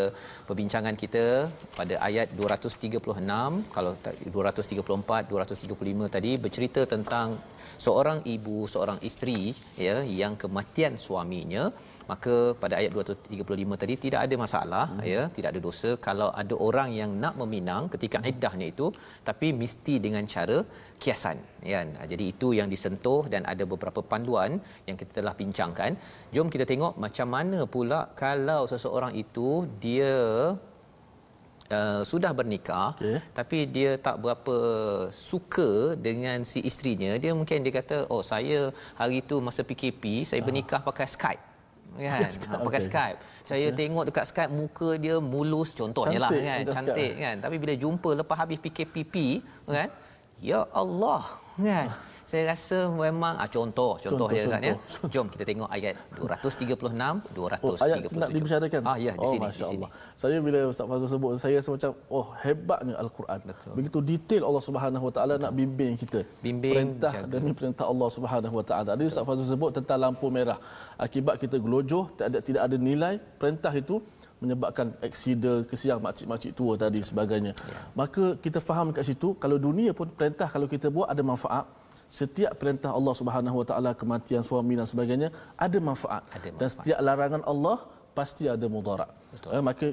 [0.48, 1.26] perbincangan kita
[1.80, 3.92] pada ayat 236 kalau
[4.84, 7.28] 234 235 tadi bercerita tentang
[7.86, 9.40] seorang ibu seorang isteri
[9.88, 11.66] ya yang kematian suaminya.
[12.12, 15.04] Maka pada ayat 235 tadi tidak ada masalah hmm.
[15.12, 15.90] ya tidak ada dosa.
[16.08, 18.88] Kalau ada orang yang nak meminang ketika iddahnya itu
[19.30, 20.58] tapi mesti dengan cara
[21.04, 21.40] kiasan
[21.74, 21.80] ya.
[22.12, 25.96] Jadi itu yang disentuh dan ada beberapa panduan yang kita telah bincangkan.
[26.36, 29.50] Jom kita tengok macam mana pula kalau seseorang itu
[29.86, 30.14] dia
[31.74, 33.18] Uh, sudah bernikah okay.
[33.38, 34.58] tapi dia tak berapa
[35.10, 38.60] suka dengan si isterinya dia mungkin dia kata oh saya
[39.00, 40.46] hari itu masa PKP saya uh.
[40.46, 41.44] bernikah pakai Skype
[41.98, 42.90] kan Skype, pakai okay.
[42.90, 43.18] Skype.
[43.46, 43.78] Saya okay.
[43.78, 47.22] tengok dekat Skype muka dia mulus contohnya lah, cantik lah kan cantik Skype.
[47.22, 49.16] kan tapi bila jumpa lepas habis PKPP
[49.70, 49.90] kan
[50.42, 51.24] ya Allah
[51.58, 51.88] kan
[52.34, 54.76] saya rasa memang ah, contoh contoh, ya Ustaz ya.
[55.14, 57.66] Jom kita tengok ayat 236 237.
[57.66, 58.82] Oh, ayat nak dibicarakan.
[58.90, 59.86] Ah ya di oh, sini di sini.
[59.86, 59.90] Allah.
[60.22, 63.40] Saya bila Ustaz Fazul sebut saya rasa macam oh hebatnya al-Quran.
[63.50, 63.74] Betul.
[63.78, 66.20] Begitu detail Allah Subhanahu Wa Taala nak bimbing kita.
[66.46, 67.30] Bimbing perintah jaga.
[67.34, 68.90] demi perintah Allah Subhanahu Wa Taala.
[68.98, 70.58] Tadi Ustaz Fazul sebut tentang lampu merah.
[71.06, 74.02] Akibat kita gelojoh tak ada tidak ada nilai perintah itu
[74.42, 77.54] menyebabkan aksida kesian makcik-makcik tua tadi sebagainya.
[77.54, 77.78] Ya.
[78.02, 81.66] Maka kita faham kat situ kalau dunia pun perintah kalau kita buat ada manfaat
[82.08, 86.24] setiap perintah Allah Subhanahu Wa Taala kematian suami dan sebagainya ada manfaat.
[86.30, 87.78] ada manfaat dan setiap larangan Allah
[88.18, 89.10] pasti ada mudarat.
[89.50, 89.88] Eh, maka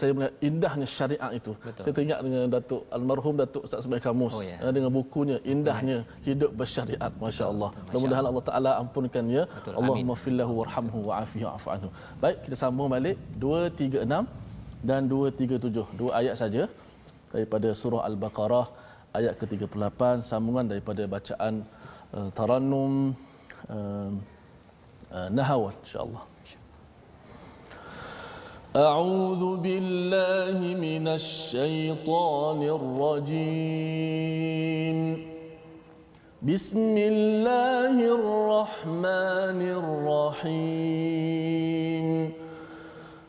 [0.00, 1.52] saya melihat indahnya syariat itu.
[1.66, 1.82] Betul.
[1.84, 4.56] Saya teringat dengan Datuk almarhum Datuk Ustaz Sebaik Kamus oh, ya.
[4.60, 5.96] eh, dengan bukunya indahnya
[6.28, 7.70] hidup bersyariat masya-Allah.
[7.88, 9.44] Mudah-mudahan Allah Taala ampunkan ya.
[9.78, 11.88] Allahumma fillahu warhamhu wa'afihi wa'fu anhu.
[12.22, 14.04] Baik, kita sambung balik 236
[14.90, 15.98] dan 237.
[16.00, 16.62] Dua ayat saja
[17.32, 18.66] daripada surah Al-Baqarah
[19.13, 21.63] ayat ke-38 sambungan daripada bacaan
[22.13, 23.15] uh, Tarannum
[23.69, 24.11] uh,
[25.11, 26.23] uh, Nahawan insya-Allah.
[28.69, 34.97] أعوذ بالله من الشيطان الرجيم
[36.45, 39.59] بسم الله الرحمن
[40.45, 42.05] الرحيم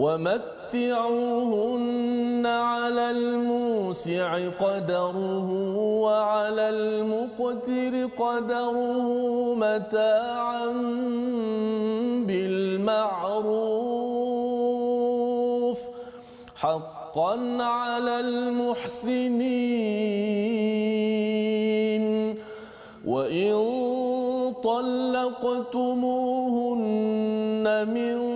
[0.00, 1.60] ومتعوهن
[2.46, 9.06] على الموسع قدره وعلى المقتر قدره
[9.54, 10.66] متاعا
[12.26, 13.40] بالمعروف
[16.56, 19.60] حقا على المحسنين.
[23.06, 23.54] وإن
[24.64, 26.04] طلقتموهن
[27.88, 28.29] من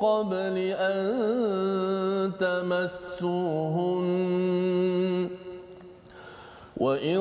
[0.00, 4.10] قبل أن تمسوهن.
[6.80, 7.20] وإن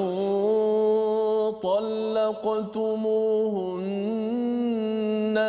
[1.63, 2.37] طلقتموهن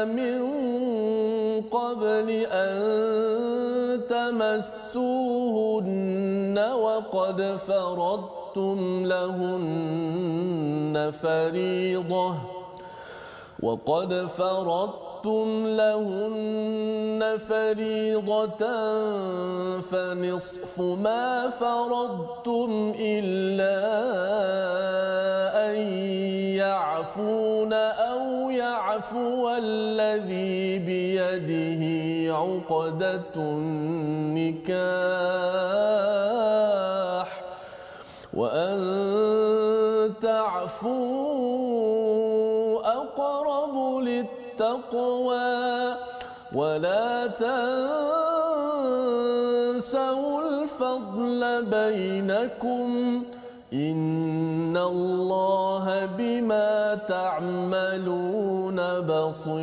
[0.08, 0.40] من
[1.70, 2.72] قبل أن
[4.10, 12.34] تمسوهن وقد فرضتم لهن فريضة.
[13.62, 18.66] وقد فرضتم لهن فريضة
[19.80, 23.80] فنصف ما فرضتم إلا
[25.70, 25.76] أن
[26.56, 34.80] يعفون أو يعفو الذي بيده عقدة النكاح
[38.34, 38.80] وأن
[40.22, 41.69] أقرب
[44.60, 45.96] للتقوى
[46.52, 47.80] ولا تنسوا
[50.48, 53.22] الفضل بينكم
[53.72, 59.60] إن الله بما تعملون بصير.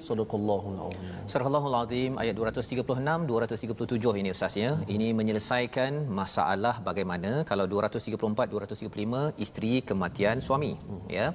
[0.00, 1.13] صدق الله العظيم.
[1.34, 4.68] Surah Al-Azim ayat 236 237 ini ustaz ya.
[4.94, 10.70] Ini menyelesaikan masalah bagaimana kalau 234 235 isteri kematian suami
[11.16, 11.26] ya.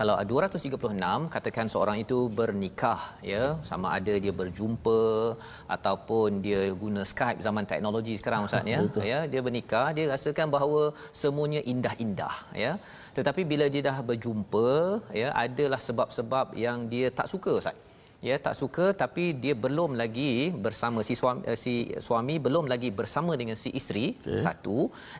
[0.00, 3.00] Kalau 236 katakan seorang itu bernikah
[3.32, 5.00] ya sama ada dia berjumpa
[5.76, 8.84] ataupun dia guna Skype zaman teknologi sekarang ustaz ya.
[9.12, 10.84] Ya dia bernikah dia rasakan bahawa
[11.22, 12.74] semuanya indah-indah ya.
[13.16, 14.68] Tetapi bila dia dah berjumpa
[15.22, 17.85] ya adalah sebab-sebab yang dia tak suka ustaz
[18.28, 20.32] ya tak suka tapi dia belum lagi
[20.64, 21.74] bersama si suami uh, si
[22.06, 24.40] suami belum lagi bersama dengan si isteri okay.
[24.46, 24.78] satu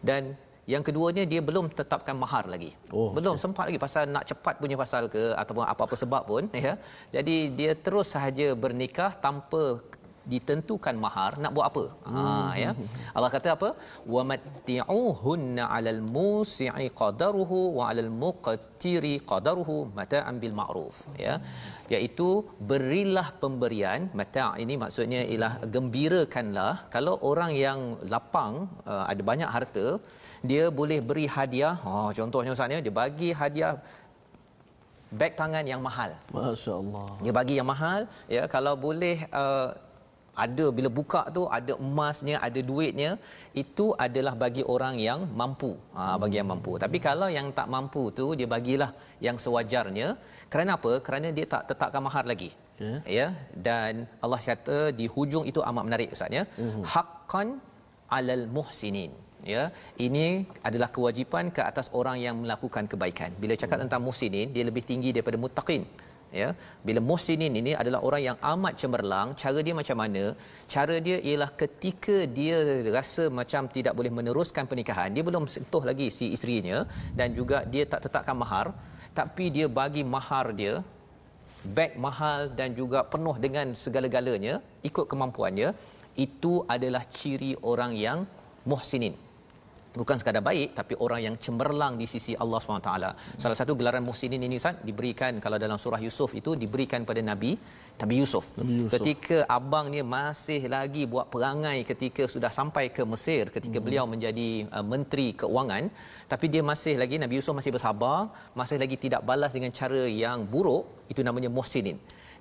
[0.08, 0.34] dan
[0.72, 2.70] yang keduanya dia belum tetapkan mahar lagi.
[2.90, 3.42] Oh, belum okay.
[3.42, 6.74] sempat lagi pasal nak cepat punya pasal ke ataupun apa-apa sebab pun ya.
[7.14, 9.62] Jadi dia terus sahaja bernikah tanpa
[10.32, 11.84] ditentukan mahar nak buat apa?
[12.12, 12.24] Ha
[12.62, 12.70] ya.
[13.16, 13.68] Allah kata apa?
[14.14, 20.96] Wa matti'uhunna 'alal musi'i qadaruhu wa 'alal muqtiri qadaruhu mata'an bil ma'ruf.
[21.24, 21.34] Ya.
[21.94, 22.28] Iaitu
[22.70, 26.74] berilah pemberian mata' ini maksudnya ialah gembirakanlah.
[26.96, 27.80] Kalau orang yang
[28.14, 28.54] lapang
[28.92, 29.86] uh, ada banyak harta
[30.50, 31.76] dia boleh beri hadiah.
[31.90, 33.74] Oh contohnya ustaz ya dia bagi hadiah
[35.20, 36.10] beg tangan yang mahal.
[36.34, 37.08] Masya-Allah.
[37.24, 38.00] dia bagi yang mahal
[38.36, 38.44] ya.
[38.54, 39.68] Kalau boleh uh,
[40.44, 43.10] ada bila buka tu ada emasnya ada duitnya
[43.62, 45.72] itu adalah bagi orang yang mampu.
[45.96, 46.72] Ha, bagi yang mampu.
[46.84, 48.90] Tapi kalau yang tak mampu tu dia bagilah
[49.26, 50.08] yang sewajarnya.
[50.52, 50.92] Kerana apa?
[51.06, 52.50] Kerana dia tak tetapkan mahar lagi.
[52.76, 52.96] Okay.
[53.18, 53.26] ya?
[53.66, 53.92] Dan
[54.24, 56.44] Allah kata di hujung itu amat menarik ustaz ya.
[56.64, 56.82] Mhm.
[56.94, 57.48] haqqan
[58.16, 59.12] alal muhsinin.
[59.52, 59.62] Ya?
[60.06, 60.26] Ini
[60.68, 63.30] adalah kewajipan ke atas orang yang melakukan kebaikan.
[63.42, 65.84] Bila cakap tentang muhsinin dia lebih tinggi daripada muttaqin
[66.32, 66.48] ya.
[66.86, 69.28] Bila muhsinin ini adalah orang yang amat cemerlang.
[69.42, 70.24] Cara dia macam mana?
[70.74, 72.56] Cara dia ialah ketika dia
[72.98, 76.78] rasa macam tidak boleh meneruskan pernikahan dia belum sentuh lagi si isterinya
[77.18, 78.66] dan juga dia tak tetapkan mahar
[79.18, 80.74] tapi dia bagi mahar dia
[81.76, 84.54] beg mahal dan juga penuh dengan segala-galanya
[84.88, 85.68] ikut kemampuannya
[86.26, 88.18] itu adalah ciri orang yang
[88.70, 89.14] muhsinin
[89.96, 92.90] bukan sekadar baik tapi orang yang cemerlang di sisi Allah SWT.
[93.42, 97.56] Salah satu gelaran muhsinin ini Ustaz diberikan kalau dalam surah Yusuf itu diberikan pada Nabi
[97.96, 98.52] Nabi Yusuf.
[98.60, 98.92] Nabi Yusuf.
[99.00, 103.86] Ketika abangnya masih lagi buat perangai ketika sudah sampai ke Mesir ketika hmm.
[103.86, 105.88] beliau menjadi uh, menteri keuangan
[106.28, 110.44] tapi dia masih lagi Nabi Yusuf masih bersabar, masih lagi tidak balas dengan cara yang
[110.44, 111.96] buruk itu namanya muhsinin.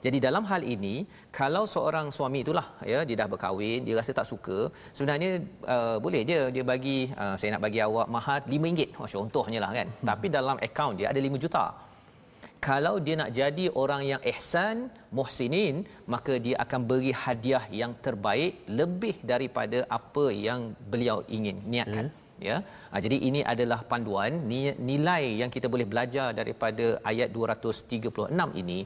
[0.06, 0.96] Jadi dalam hal ini
[1.40, 4.58] kalau seorang suami itulah ya dia dah berkahwin dia rasa tak suka
[4.98, 5.30] sebenarnya
[5.76, 9.72] uh, boleh je dia bagi uh, saya nak bagi awak mahar RM5 oh, contohnya lah
[9.78, 9.88] kan.
[9.90, 10.08] Hmm.
[10.10, 11.66] tapi dalam akaun dia ada 5 juta.
[12.68, 14.78] Kalau dia nak jadi orang yang ihsan
[15.18, 15.76] muhsinin
[16.14, 22.46] maka dia akan beri hadiah yang terbaik lebih daripada apa yang beliau ingin niatkan hmm.
[22.48, 22.58] ya.
[22.92, 24.34] Ha, jadi ini adalah panduan.
[24.90, 28.80] Nilai yang kita boleh belajar daripada ayat 236 ini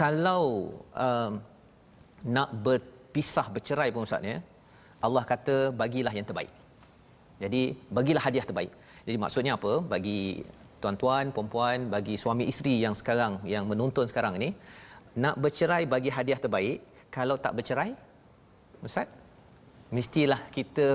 [0.00, 0.44] kalau
[1.06, 1.32] um,
[2.36, 4.38] nak berpisah bercerai pun ustaz ya
[5.04, 6.52] Allah kata bagilah yang terbaik.
[7.42, 7.62] Jadi
[7.96, 8.72] bagilah hadiah terbaik.
[9.06, 9.72] Jadi maksudnya apa?
[9.92, 10.20] Bagi
[10.84, 14.50] tuan-tuan puan-puan bagi suami isteri yang sekarang yang menonton sekarang ini
[15.24, 17.90] nak bercerai bagi hadiah terbaik kalau tak bercerai
[18.86, 19.08] ustaz
[19.96, 20.86] mestilah kita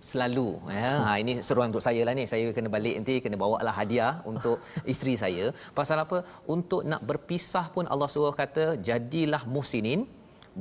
[0.00, 0.90] selalu ya.
[1.06, 2.24] Ha ini seruan untuk saya lah ni.
[2.32, 5.50] Saya kena balik nanti kena bawa lah hadiah untuk isteri saya.
[5.78, 6.20] Pasal apa?
[6.54, 10.06] Untuk nak berpisah pun Allah suruh kata jadilah musinin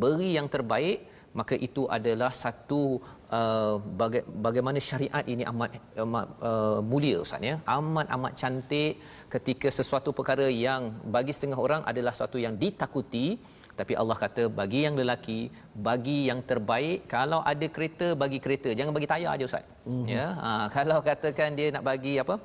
[0.04, 1.16] beri yang terbaik.
[1.38, 2.98] Maka itu adalah satu
[3.30, 5.70] uh, baga- bagaimana syariat ini amat
[6.04, 7.56] amat uh, mulia ustaz ya.
[7.76, 8.98] Amat amat cantik.
[9.30, 13.38] Ketika sesuatu perkara yang bagi setengah orang adalah sesuatu yang ditakuti
[13.80, 15.40] tapi Allah kata bagi yang lelaki
[15.88, 18.70] bagi yang terbaik kalau ada kereta bagi kereta.
[18.78, 19.66] Jangan bagi tayar aja ustaz.
[19.88, 20.06] Mm-hmm.
[20.16, 22.36] ya ha, kalau katakan dia nak bagi apa?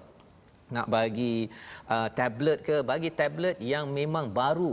[0.77, 1.37] Nak bagi
[1.95, 4.73] uh, tablet ke bagi tablet yang memang baru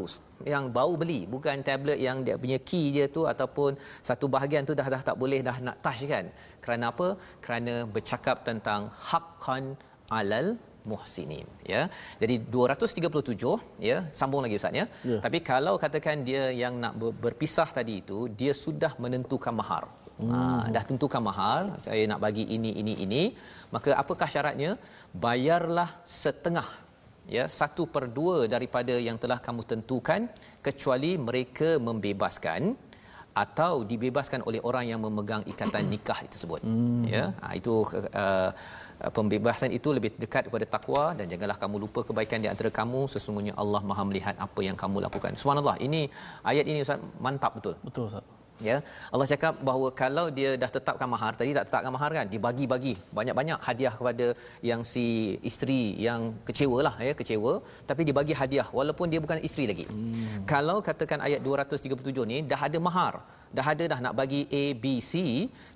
[0.53, 1.21] yang baru beli.
[1.33, 3.79] Bukan tablet yang dia punya key dia tu ataupun
[4.09, 6.25] satu bahagian tu dah dah tak boleh dah nak touch kan.
[6.63, 7.07] Kerana apa?
[7.43, 9.75] Kerana bercakap tentang haqqan
[10.19, 10.47] alal
[10.91, 11.81] muhsinin ya
[12.21, 15.21] jadi 237 ya sambung lagi ustaz ya yeah.
[15.25, 19.83] tapi kalau katakan dia yang nak berpisah tadi itu dia sudah menentukan mahar
[20.21, 20.31] hmm.
[20.31, 20.39] ha,
[20.75, 23.23] dah tentukan mahar saya nak bagi ini ini ini
[23.75, 24.71] maka apakah syaratnya
[25.25, 26.69] bayarlah setengah
[27.37, 30.21] ya satu per dua daripada yang telah kamu tentukan
[30.67, 32.61] kecuali mereka membebaskan
[33.43, 37.03] atau dibebaskan oleh orang yang memegang ikatan nikah tersebut hmm.
[37.15, 38.51] ya ha, itu uh, Uh,
[39.17, 43.53] pembebasan itu lebih dekat kepada takwa dan janganlah kamu lupa kebaikan di antara kamu sesungguhnya
[43.61, 45.39] Allah Maha melihat apa yang kamu lakukan.
[45.41, 45.77] Subhanallah.
[45.87, 46.01] Ini
[46.51, 47.75] ayat ini Ustaz mantap betul.
[47.87, 48.27] Betul Ustaz.
[48.67, 48.77] Ya.
[49.13, 53.59] Allah cakap bahawa kalau dia dah tetapkan mahar, tadi tak tetapkan mahar kan, dibagi-bagi banyak-banyak
[53.67, 54.25] hadiah kepada
[54.69, 55.05] yang si
[55.49, 57.53] isteri yang kecewa lah ya, kecewa,
[57.89, 59.85] tapi dibagi hadiah walaupun dia bukan isteri lagi.
[59.87, 60.43] Hmm.
[60.53, 63.23] Kalau katakan ayat 237 ni dah ada mahar,
[63.55, 65.13] dah ada dah nak bagi A B C,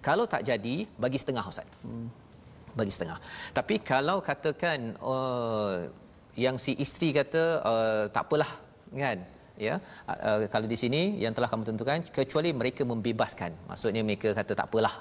[0.08, 1.70] kalau tak jadi bagi setengah Ustaz.
[1.88, 2.23] Hmm
[2.78, 3.18] bagi setengah.
[3.58, 5.88] Tapi kalau katakan uh,
[6.34, 8.52] yang si isteri kata uh, tak apalah
[8.90, 9.18] kan?
[9.58, 9.78] Ya?
[10.10, 13.54] Uh, kalau di sini yang telah kamu tentukan kecuali mereka membebaskan.
[13.70, 14.96] Maksudnya mereka kata tak apalah.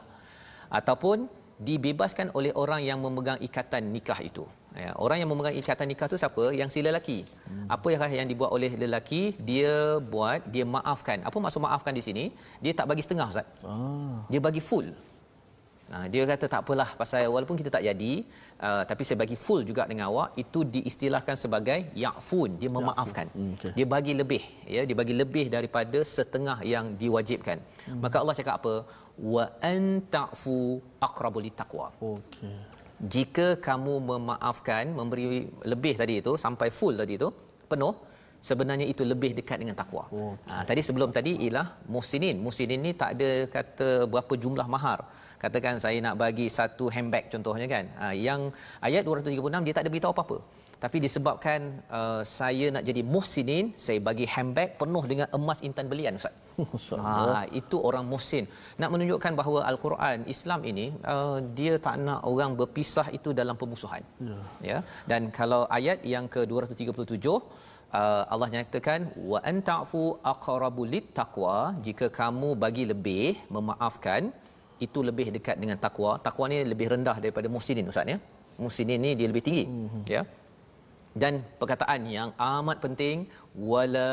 [0.69, 1.29] Ataupun
[1.69, 4.45] dibebaskan oleh orang yang memegang ikatan nikah itu.
[4.73, 6.45] Ya orang yang memegang ikatan nikah itu siapa?
[6.61, 7.19] Yang si lelaki.
[7.49, 7.69] Hmm.
[7.69, 11.21] apa yang yang dibuat oleh lelaki dia buat dia maafkan.
[11.29, 12.25] Apa maksud maafkan di sini?
[12.65, 13.47] Dia tak bagi setengah ustaz.
[13.65, 14.25] Ah.
[14.33, 14.89] dia bagi full
[15.93, 18.13] Ha, dia kata tak apalah pasal walaupun kita tak jadi
[18.67, 23.51] uh, tapi saya bagi full juga dengan awak itu diistilahkan sebagai ya'fun dia memaafkan hmm,
[23.57, 23.73] okay.
[23.77, 24.43] dia bagi lebih
[24.75, 28.01] ya dia bagi lebih daripada setengah yang diwajibkan hmm.
[28.05, 28.75] maka Allah cakap apa
[29.37, 30.57] wa anta'fu
[31.09, 32.57] aqrabu littaqwa okey
[33.17, 35.29] jika kamu memaafkan memberi
[35.73, 37.29] lebih tadi itu sampai full tadi itu
[37.73, 37.95] penuh
[38.49, 40.05] sebenarnya itu lebih dekat dengan takwa.
[40.11, 40.51] Okay.
[40.51, 42.37] Ha, tadi sebelum tadi ialah musinin.
[42.47, 45.01] Musinin ni tak ada kata berapa jumlah mahar
[45.45, 47.85] katakan saya nak bagi satu handbag contohnya kan.
[48.05, 48.41] Uh, yang
[48.89, 50.39] ayat 236 dia tak ada beritahu apa-apa.
[50.85, 51.61] Tapi disebabkan
[51.99, 56.35] uh, saya nak jadi muhsinin saya bagi handbag penuh dengan emas intan belian ustaz.
[57.05, 58.45] Ha itu orang muhsin
[58.83, 64.03] nak menunjukkan bahawa al-Quran Islam ini uh, dia tak nak orang berpisah itu dalam pemusuhan
[64.31, 64.41] ya,
[64.71, 64.79] ya?
[65.11, 67.71] dan kalau ayat yang ke 237
[68.01, 73.27] Uh, Allah nyatakan wa anta'fu aqrabu lit taqwa jika kamu bagi lebih
[73.57, 74.33] memaafkan
[74.87, 76.13] itu lebih dekat dengan takwa.
[76.27, 78.19] Takwa ni lebih rendah daripada muhsinin ustaz ya.
[78.63, 79.65] Muhsinin ni dia lebih tinggi.
[79.67, 80.03] Mm-hmm.
[80.15, 80.23] Ya.
[81.23, 83.17] Dan perkataan yang amat penting
[83.73, 84.11] wala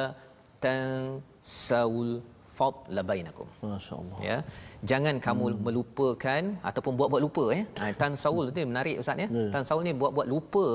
[0.65, 2.11] tansaul
[2.57, 3.47] fadla bainakum.
[3.63, 4.17] Masya-Allah.
[4.29, 4.37] Ya.
[4.91, 5.59] Jangan kamu hmm.
[5.65, 7.63] melupakan ataupun buat-buat lupa ya.
[7.79, 9.27] Ha, tansaul tu menarik ustaz ya.
[9.31, 9.51] Yeah.
[9.55, 10.65] Tansaul ni buat-buat lupa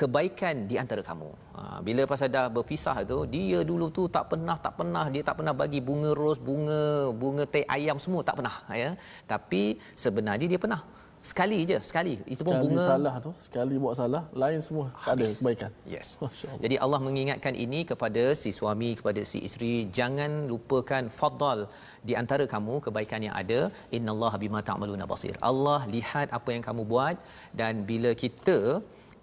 [0.00, 1.30] kebaikan di antara kamu.
[1.56, 5.36] Ha, bila pasal dah berpisah tu, dia dulu tu tak pernah tak pernah dia tak
[5.40, 6.82] pernah bagi bunga ros, bunga
[7.22, 8.90] bunga teh ayam semua tak pernah ya.
[9.32, 9.62] Tapi
[10.04, 10.82] sebenarnya dia pernah.
[11.30, 12.12] Sekali je, sekali.
[12.32, 15.70] Itu pun bunga salah tu, sekali buat salah, lain semua tak ada kebaikan.
[15.94, 16.08] Yes.
[16.62, 21.60] Jadi Allah mengingatkan ini kepada si suami, kepada si isteri, jangan lupakan fadal
[22.08, 23.60] di antara kamu kebaikan yang ada.
[23.98, 25.34] Innallaha bima ta'maluna basir.
[25.50, 27.16] Allah lihat apa yang kamu buat
[27.60, 28.58] dan bila kita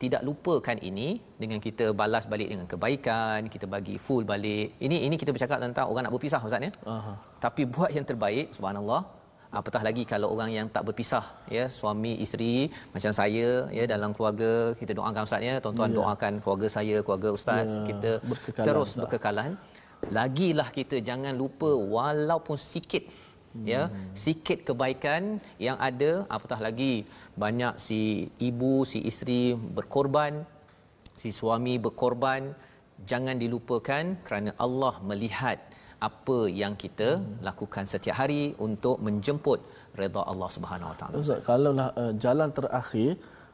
[0.04, 1.08] tidak lupakan ini
[1.42, 5.86] dengan kita balas balik dengan kebaikan kita bagi full balik ini ini kita bercakap tentang
[5.92, 7.18] orang nak berpisah ustaz ya uh-huh.
[7.46, 9.02] tapi buat yang terbaik subhanallah
[9.60, 11.26] apatah lagi kalau orang yang tak berpisah
[11.56, 12.54] ya suami isteri
[12.96, 16.00] macam saya ya dalam keluarga kita doakan ustaz ya tuan-tuan yeah.
[16.00, 17.86] doakan keluarga saya keluarga ustaz yeah.
[17.90, 19.02] kita berkekalan, terus tak.
[19.04, 19.52] berkekalan
[20.18, 23.04] lagilah kita jangan lupa walaupun sikit
[23.72, 23.82] ya
[24.26, 25.38] sikit kebaikan
[25.68, 26.94] yang ada apatah lagi
[27.44, 28.02] banyak si
[28.50, 29.44] ibu si isteri
[29.78, 30.42] berkorban
[31.22, 32.44] si suami berkorban
[33.12, 35.60] jangan dilupakan kerana Allah melihat
[36.08, 37.10] apa yang kita
[37.48, 39.60] lakukan setiap hari untuk menjemput
[40.02, 41.16] redha Allah Subhanahu Wa Taala.
[41.24, 43.10] Ustaz, kalau lah, uh, jalan terakhir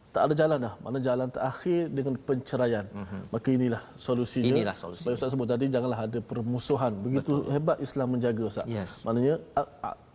[0.09, 0.73] tak ada jalan dah.
[0.83, 2.85] Mana jalan terakhir dengan penceraian.
[2.89, 3.21] Mm-hmm.
[3.33, 4.49] Maka inilah solusinya.
[4.49, 5.03] Inilah solusinya.
[5.05, 6.93] Seperti Ustaz sebut tadi janganlah ada permusuhan.
[7.05, 7.53] Begitu Betul.
[7.53, 8.65] hebat Islam menjaga Ustaz.
[8.65, 8.91] Yes.
[9.05, 9.35] Maknanya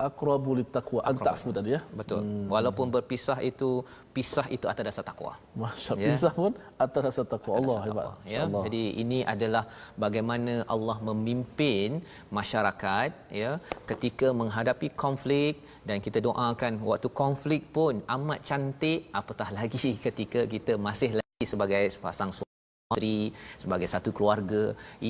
[0.09, 1.81] aqrabu littaqwa antaqfu tadi ya.
[2.01, 2.21] Betul.
[2.27, 2.47] Hmm.
[2.51, 3.71] Walaupun berpisah itu
[4.17, 5.33] pisah itu atas dasar takwa.
[5.63, 6.09] Masya ya.
[6.09, 6.53] Pisah pun
[6.85, 7.55] atas dasar takwa.
[7.61, 8.07] Allah dasar hebat.
[8.35, 8.41] Ya.
[8.47, 8.63] Allah.
[8.67, 9.65] Jadi ini adalah
[10.05, 12.01] bagaimana Allah memimpin
[12.39, 13.11] masyarakat
[13.43, 13.53] ya
[13.91, 15.55] ketika menghadapi konflik
[15.89, 21.83] dan kita doakan waktu konflik pun amat cantik apatah lagi ketika kita masih lagi sebagai
[22.05, 23.17] pasang suami
[23.63, 24.63] sebagai satu keluarga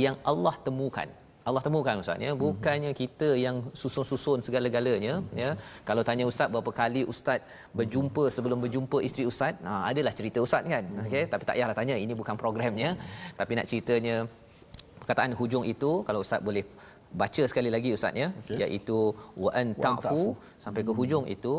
[0.04, 1.08] yang Allah temukan
[1.48, 2.32] Allah temukan ustaz ya.
[2.42, 5.50] Bukannya kita yang susun-susun segala-galanya ya.
[5.88, 7.40] Kalau tanya ustaz berapa kali ustaz
[7.78, 9.54] berjumpa sebelum berjumpa isteri ustaz?
[9.68, 10.84] Ha adalah cerita ustaz kan?
[11.04, 12.90] Okey tapi tak payahlah tanya ini bukan programnya
[13.40, 14.16] tapi nak ceritanya
[15.00, 16.64] perkataan hujung itu kalau ustaz boleh
[17.22, 18.28] baca sekali lagi ustaz ya.
[18.42, 18.58] Okay.
[18.64, 18.98] iaitu
[19.44, 20.22] wa an ta'fu
[20.64, 21.54] sampai ke hujung itu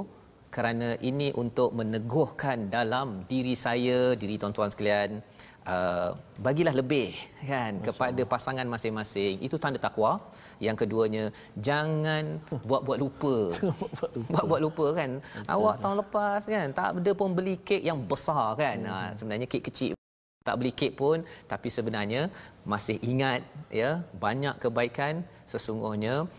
[0.55, 5.19] kerana ini untuk meneguhkan dalam diri saya diri tuan-tuan sekalian
[5.65, 6.09] uh,
[6.39, 7.13] bagilah lebih
[7.45, 9.41] kan Masya kepada pasangan masing-masing.
[9.41, 10.21] Itu tanda takwa.
[10.61, 11.23] Yang keduanya
[11.57, 12.39] jangan
[12.69, 13.35] buat-buat lupa.
[14.31, 14.85] Buat-buat lupa.
[14.95, 15.11] Kan.
[15.49, 18.77] Awak tahun lepas kan tak ada pun beli kek yang besar kan.
[18.81, 18.93] Hmm.
[18.93, 19.93] ha, sebenarnya kek kecil
[20.45, 21.25] tak beli kek pun.
[21.49, 22.29] Tapi sebenarnya
[22.63, 23.41] masih ingat
[23.73, 25.25] ya banyak kebaikan.
[25.49, 26.29] Sesungguhnya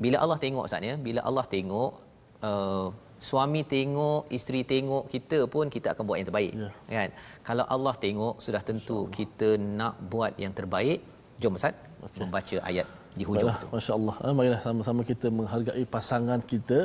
[0.00, 1.92] bila Allah tengok Ustaz ya bila Allah tengok
[2.40, 2.88] uh,
[3.28, 6.52] suami tengok isteri tengok kita pun kita akan buat yang terbaik.
[6.62, 6.70] Ya.
[6.98, 7.10] kan?
[7.48, 9.48] Kalau Allah tengok sudah tentu kita
[9.80, 10.98] nak buat yang terbaik
[11.42, 11.74] jom ustaz
[12.06, 12.20] okay.
[12.22, 12.86] membaca ayat
[13.18, 14.16] di hujung Baiklah, masya-Allah.
[14.22, 16.78] Ha, marilah sama-sama kita menghargai pasangan kita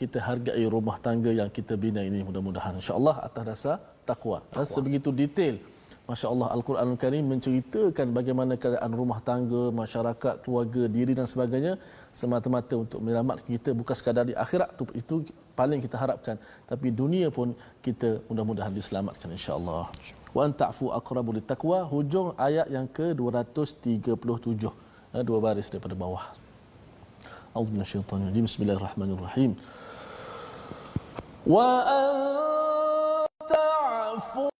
[0.00, 2.74] kita hargai rumah tangga yang kita bina ini mudah-mudahan.
[2.80, 3.76] insya-Allah atas dasar
[4.10, 5.56] takwa, ha, sebegitu detail
[6.10, 11.72] Masya Allah Al-Quran Al-Karim menceritakan bagaimana keadaan rumah tangga, masyarakat, keluarga, diri dan sebagainya
[12.12, 15.14] semata-mata untuk menyelamatkan kita bukan sekadar di akhirat itu, itu
[15.56, 16.36] paling kita harapkan
[16.68, 19.88] tapi dunia pun kita mudah-mudahan diselamatkan insya-Allah.
[20.36, 24.62] Wa anta'fu aqrabu littaqwa hujung ayat yang ke-237
[25.12, 26.24] ha, dua baris daripada bawah.
[27.56, 28.44] A'udzu minasyaitonir rajim.
[28.48, 29.56] Bismillahirrahmanirrahim.
[31.48, 31.68] Wa
[33.40, 34.52] anta'fu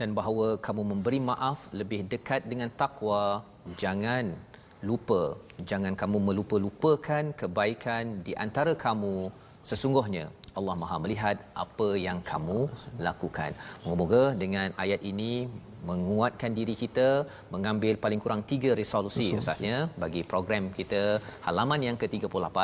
[0.00, 3.44] Dan bahawa kamu memberi maaf lebih dekat dengan takwa,
[3.82, 4.34] jangan
[4.82, 9.30] lupa, jangan kamu melupa-lupakan kebaikan di antara kamu
[9.62, 10.26] sesungguhnya
[10.58, 12.68] Allah Maha melihat apa yang kamu
[13.06, 13.50] lakukan.
[13.84, 15.48] Moga-moga dengan ayat ini
[15.82, 22.58] menguatkan diri kita mengambil paling kurang tiga resolusi usahanya bagi program kita halaman yang ke-38.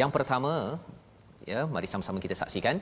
[0.00, 0.78] Yang pertama,
[1.50, 2.76] ya mari sama-sama kita saksikan.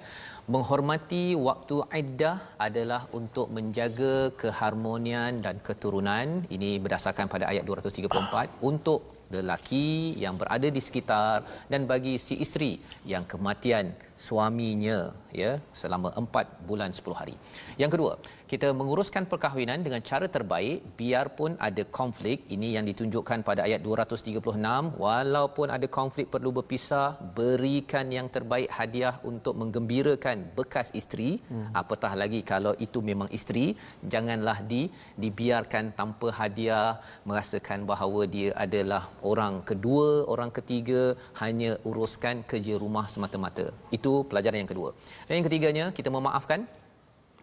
[0.53, 2.37] Menghormati waktu iddah
[2.67, 6.45] adalah untuk menjaga keharmonian dan keturunan.
[6.57, 9.01] Ini berdasarkan pada ayat 234 untuk
[9.31, 12.73] lelaki yang berada di sekitar dan bagi si isteri
[13.13, 13.95] yang kematian
[14.27, 14.99] suaminya
[15.41, 17.35] ya selama 4 bulan 10 hari.
[17.83, 18.13] Yang kedua,
[18.53, 22.45] kita menguruskan perkahwinan dengan cara terbaik biarpun ada konflik.
[22.55, 27.09] Ini yang ditunjukkan pada ayat 236, walaupun ada konflik perlu berpisah,
[27.39, 31.31] berikan yang terbaik hadiah untuk menggembirakan bekas isteri.
[31.51, 31.71] Hmm.
[31.83, 33.67] Apatah lagi kalau itu memang isteri,
[34.13, 34.83] janganlah di
[35.25, 36.99] dibiarkan tanpa hadiah
[37.29, 39.03] merasakan bahawa dia adalah
[39.33, 41.03] orang kedua, orang ketiga
[41.43, 43.67] hanya uruskan kerja rumah semata-mata.
[43.97, 44.91] Itu pelajaran yang kedua.
[45.27, 46.63] Dan yang ketiganya, kita memaafkan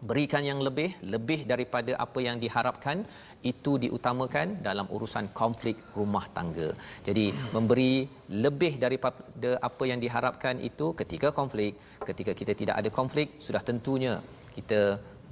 [0.08, 3.02] berikan yang lebih lebih daripada apa yang diharapkan
[3.50, 6.70] itu diutamakan dalam urusan konflik rumah tangga.
[7.08, 8.06] Jadi memberi
[8.46, 11.74] lebih daripada apa yang diharapkan itu ketika konflik,
[12.10, 14.14] ketika kita tidak ada konflik sudah tentunya
[14.58, 14.80] kita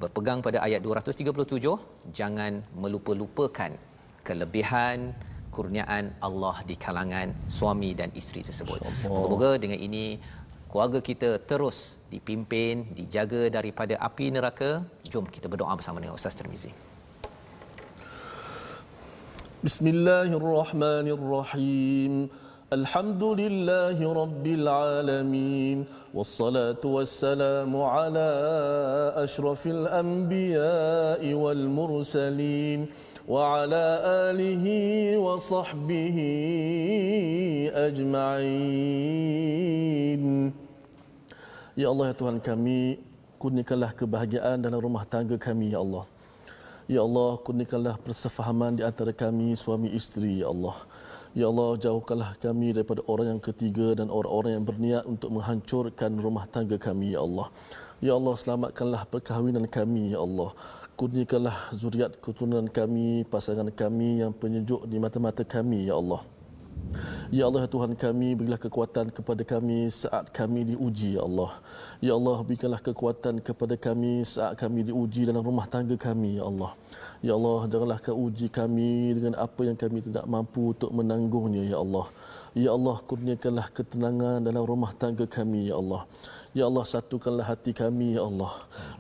[0.03, 3.73] berpegang pada ayat 237 jangan melupa-lupakan
[4.27, 5.15] kelebihan
[5.57, 8.81] kurniaan Allah di kalangan suami dan isteri tersebut.
[9.01, 10.21] Semoga dengan ini
[10.76, 14.88] keluarga kita terus dipimpin, dijaga daripada api neraka.
[15.12, 16.72] Jom kita berdoa bersama dengan Ustaz Tirmizi.
[19.62, 22.32] Bismillahirrahmanirrahim.
[22.72, 28.32] الحمد لله رب العالمين والصلاة والسلام على
[29.16, 32.88] أشرف الأنبياء والمرسلين
[33.28, 34.00] وعلى
[34.32, 34.66] آله
[35.18, 36.18] وصحبه
[37.76, 39.42] أجمعين
[41.77, 42.97] Ya Allah ya Tuhan kami
[43.37, 46.09] kurniakanlah kebahagiaan dalam rumah tangga kami ya Allah.
[46.89, 50.73] Ya Allah kurniakanlah persefahaman di antara kami suami isteri ya Allah.
[51.37, 56.49] Ya Allah jauhkanlah kami daripada orang yang ketiga dan orang-orang yang berniat untuk menghancurkan rumah
[56.49, 57.53] tangga kami ya Allah.
[58.01, 60.57] Ya Allah selamatkanlah perkahwinan kami ya Allah.
[60.97, 66.25] Kurniakanlah zuriat keturunan kami pasangan kami yang penyejuk di mata-mata kami ya Allah
[67.35, 71.53] Ya Allah ya Tuhan kami berilah kekuatan kepada kami saat kami diuji ya Allah.
[71.99, 76.73] Ya Allah berikanlah kekuatan kepada kami saat kami diuji dalam rumah tangga kami ya Allah.
[77.27, 81.79] Ya Allah janganlah kau uji kami dengan apa yang kami tidak mampu untuk menanggungnya ya
[81.83, 82.07] Allah.
[82.55, 86.07] Ya Allah kurniakanlah ketenangan dalam rumah tangga kami ya Allah.
[86.57, 88.53] Ya Allah satukanlah hati kami ya Allah.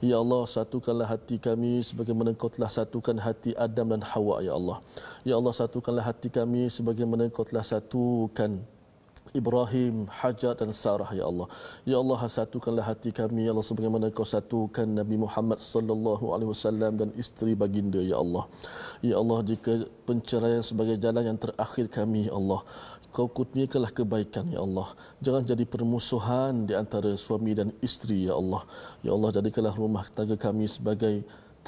[0.04, 4.76] Ya Allah satukanlah hati kami sebagaimana Engkau telah satukan hati Adam dan Hawa ya Allah.
[5.24, 8.60] Ya Allah satukanlah hati kami sebagaimana Engkau telah satukan
[9.32, 11.48] Ibrahim, Hajar dan Sarah ya Allah.
[11.88, 16.92] Ya Allah satukanlah hati kami ya Allah sebagaimana Engkau satukan Nabi Muhammad sallallahu alaihi wasallam
[17.00, 18.44] dan isteri baginda ya Allah.
[19.00, 22.60] Ya Allah jika penceraian sebagai jalan yang terakhir kami ya Allah
[23.16, 24.88] kau kurniakanlah kebaikan ya Allah.
[25.24, 28.62] Jangan jadi permusuhan di antara suami dan isteri ya Allah.
[29.06, 31.14] Ya Allah jadikanlah rumah tangga kami sebagai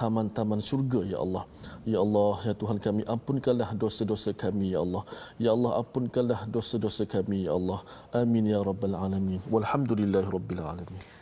[0.01, 1.45] taman-taman syurga ya Allah.
[1.93, 5.03] Ya Allah ya Tuhan kami ampunkanlah dosa-dosa kami ya Allah.
[5.45, 7.81] Ya Allah ampunkanlah dosa-dosa kami ya Allah.
[8.23, 9.41] Amin ya rabbal alamin.
[9.55, 11.18] Walhamdulillahirabbil alamin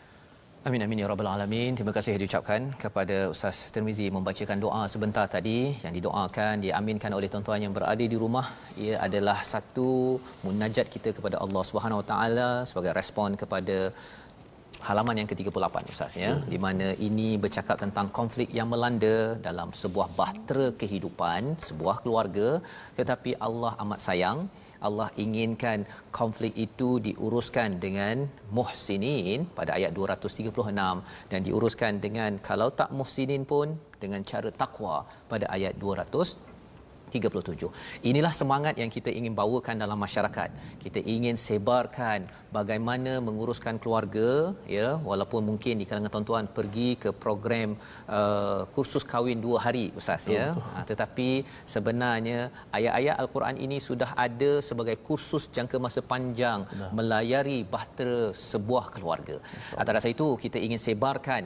[0.67, 1.79] Amin amin ya rabbal alamin.
[1.79, 7.62] Terima kasih diucapkan kepada Ustaz Tirmizi membacakan doa sebentar tadi yang didoakan diaminkan oleh tuan-tuan
[7.64, 8.47] yang berada di rumah.
[8.85, 13.77] Ia adalah satu munajat kita kepada Allah Subhanahu Wa Taala sebagai respon kepada
[14.89, 19.17] halaman yang ke-38 Ustaz ya di mana ini bercakap tentang konflik yang melanda
[19.49, 22.49] dalam sebuah bahtera kehidupan sebuah keluarga
[22.99, 24.41] tetapi Allah amat sayang
[24.81, 30.53] Allah inginkan konflik itu diuruskan dengan muhsinin pada ayat 236
[31.31, 36.46] dan diuruskan dengan kalau tak muhsinin pun dengan cara takwa pada ayat 200
[37.15, 37.71] 37.
[38.11, 40.51] Inilah semangat yang kita ingin bawakan dalam masyarakat.
[40.85, 42.27] Kita ingin sebarkan
[42.59, 47.79] bagaimana menguruskan keluarga ya walaupun mungkin di kalangan tuan-tuan pergi ke program
[48.19, 50.47] uh, kursus kahwin dua hari ustaz ya.
[50.75, 51.29] Ha, tetapi
[51.75, 56.91] sebenarnya ayat-ayat al-Quran ini sudah ada sebagai kursus jangka masa panjang Benar.
[56.99, 59.37] melayari bahtera sebuah keluarga.
[59.83, 61.43] Atas itu kita ingin sebarkan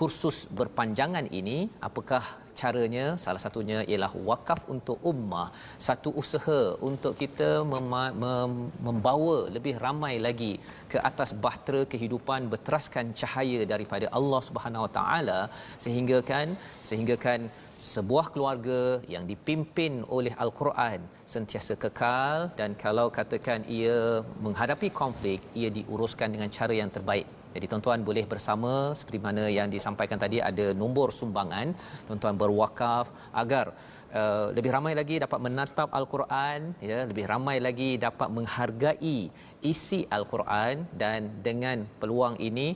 [0.00, 2.24] kursus berpanjangan ini apakah
[2.60, 3.04] caranya?
[3.24, 5.48] Salah satunya ialah wakaf untuk ummah
[5.86, 10.52] satu usaha untuk kita mem- mem- membawa lebih ramai lagi
[10.92, 15.40] ke atas bahtera kehidupan berteraskan cahaya daripada Allah Subhanahu Wa Taala
[15.84, 16.48] sehingga kan
[16.88, 17.42] sehingga kan
[17.94, 18.80] sebuah keluarga
[19.14, 21.00] yang dipimpin oleh al-Quran
[21.34, 23.98] sentiasa kekal dan kalau katakan ia
[24.46, 29.68] menghadapi konflik ia diuruskan dengan cara yang terbaik jadi tuan-tuan boleh bersama seperti mana yang
[29.74, 31.70] disampaikan tadi ada nombor sumbangan
[32.06, 33.06] tuan-tuan berwakaf
[33.42, 33.66] agar
[34.18, 39.16] uh, lebih ramai lagi dapat menatap al-Quran ya lebih ramai lagi dapat menghargai
[39.72, 42.68] isi al-Quran dan dengan peluang ini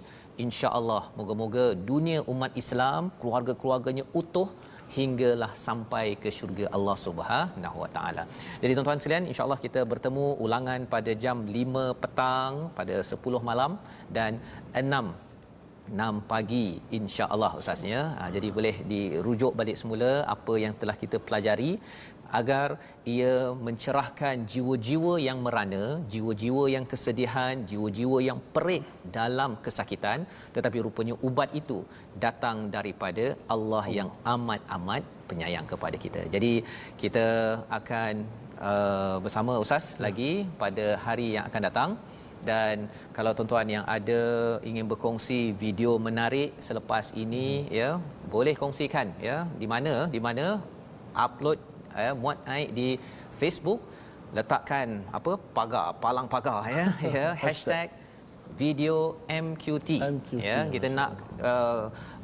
[0.45, 4.49] insya-Allah moga-moga dunia umat Islam keluarga-keluarganya utuh
[4.97, 8.25] hinggalah sampai ke syurga Allah Subhanahu Wa Taala.
[8.63, 13.73] Jadi tuan-tuan sekalian, insya-Allah kita bertemu ulangan pada jam 5 petang pada 10 malam
[14.19, 14.33] dan
[14.73, 15.29] 6
[15.89, 16.67] 6 pagi
[16.99, 18.01] insya-Allah ustaznya.
[18.19, 21.71] Ha, jadi boleh dirujuk balik semula apa yang telah kita pelajari
[22.41, 22.77] agar
[23.17, 23.35] ia
[23.67, 28.85] mencerahkan jiwa-jiwa yang merana, jiwa-jiwa yang kesedihan, jiwa-jiwa yang perik
[29.19, 30.29] dalam kesakitan.
[30.57, 31.79] Tetapi rupanya ubat itu
[32.27, 36.23] datang daripada Allah yang amat-amat penyayang kepada kita.
[36.35, 36.53] Jadi
[37.03, 37.27] kita
[37.79, 38.25] akan
[38.69, 41.91] uh, bersama ustaz lagi pada hari yang akan datang.
[42.39, 44.21] Dan kalau tuan-tuan yang ada
[44.71, 47.99] ingin berkongsi video menarik selepas ini ya
[48.35, 50.63] boleh kongsikan ya di mana di mana
[51.25, 51.59] upload
[52.07, 52.89] ya muat naik di
[53.41, 53.81] Facebook
[54.37, 54.89] letakkan
[55.19, 56.87] apa pagar palang pagar ya
[57.17, 57.89] ya hashtag
[58.57, 58.97] video
[59.29, 61.11] MQT, MQT ya kita nak
[61.51, 61.83] uh,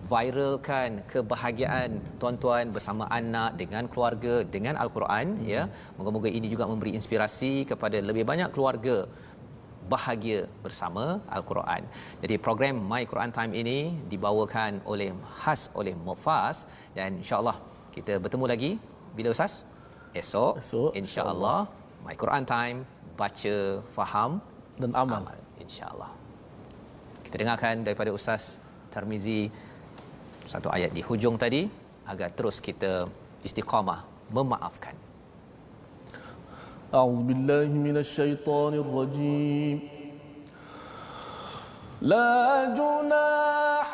[0.09, 5.47] viralkan kebahagiaan tuan-tuan bersama anak dengan keluarga dengan al-Quran hmm.
[5.53, 5.63] ya
[5.97, 8.97] moga-moga ini juga memberi inspirasi kepada lebih banyak keluarga
[9.93, 11.83] bahagia bersama Al-Quran.
[12.23, 13.79] Jadi program My Quran Time ini
[14.13, 16.65] dibawakan oleh khas oleh Mufas
[16.97, 17.57] dan insya-Allah
[17.97, 18.71] kita bertemu lagi
[19.18, 19.66] bila Ustaz?
[20.14, 21.70] Esok, Esok insya-Allah
[22.02, 22.82] My Quran Time
[23.20, 23.56] baca
[23.92, 24.40] faham
[24.80, 26.12] dan amal, amal insyaallah
[27.28, 28.58] kita dengarkan daripada ustaz
[28.90, 29.52] Tarmizi
[30.48, 31.68] satu ayat di hujung tadi
[32.10, 33.06] agar terus kita
[33.44, 34.02] istiqamah
[34.34, 34.96] memaafkan
[36.90, 39.78] أعوذ بالله من الشيطان الرجيم
[42.02, 42.34] لا
[42.74, 43.90] جناح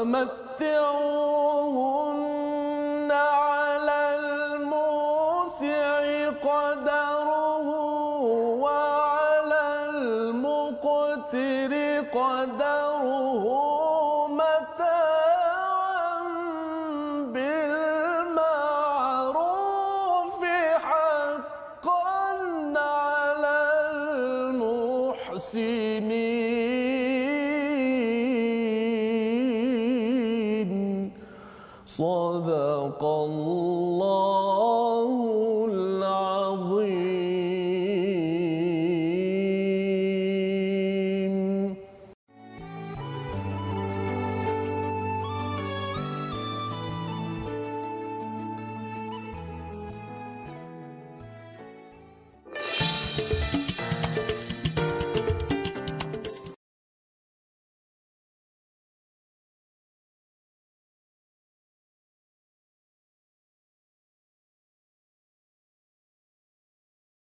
[0.00, 1.59] ومتعوهن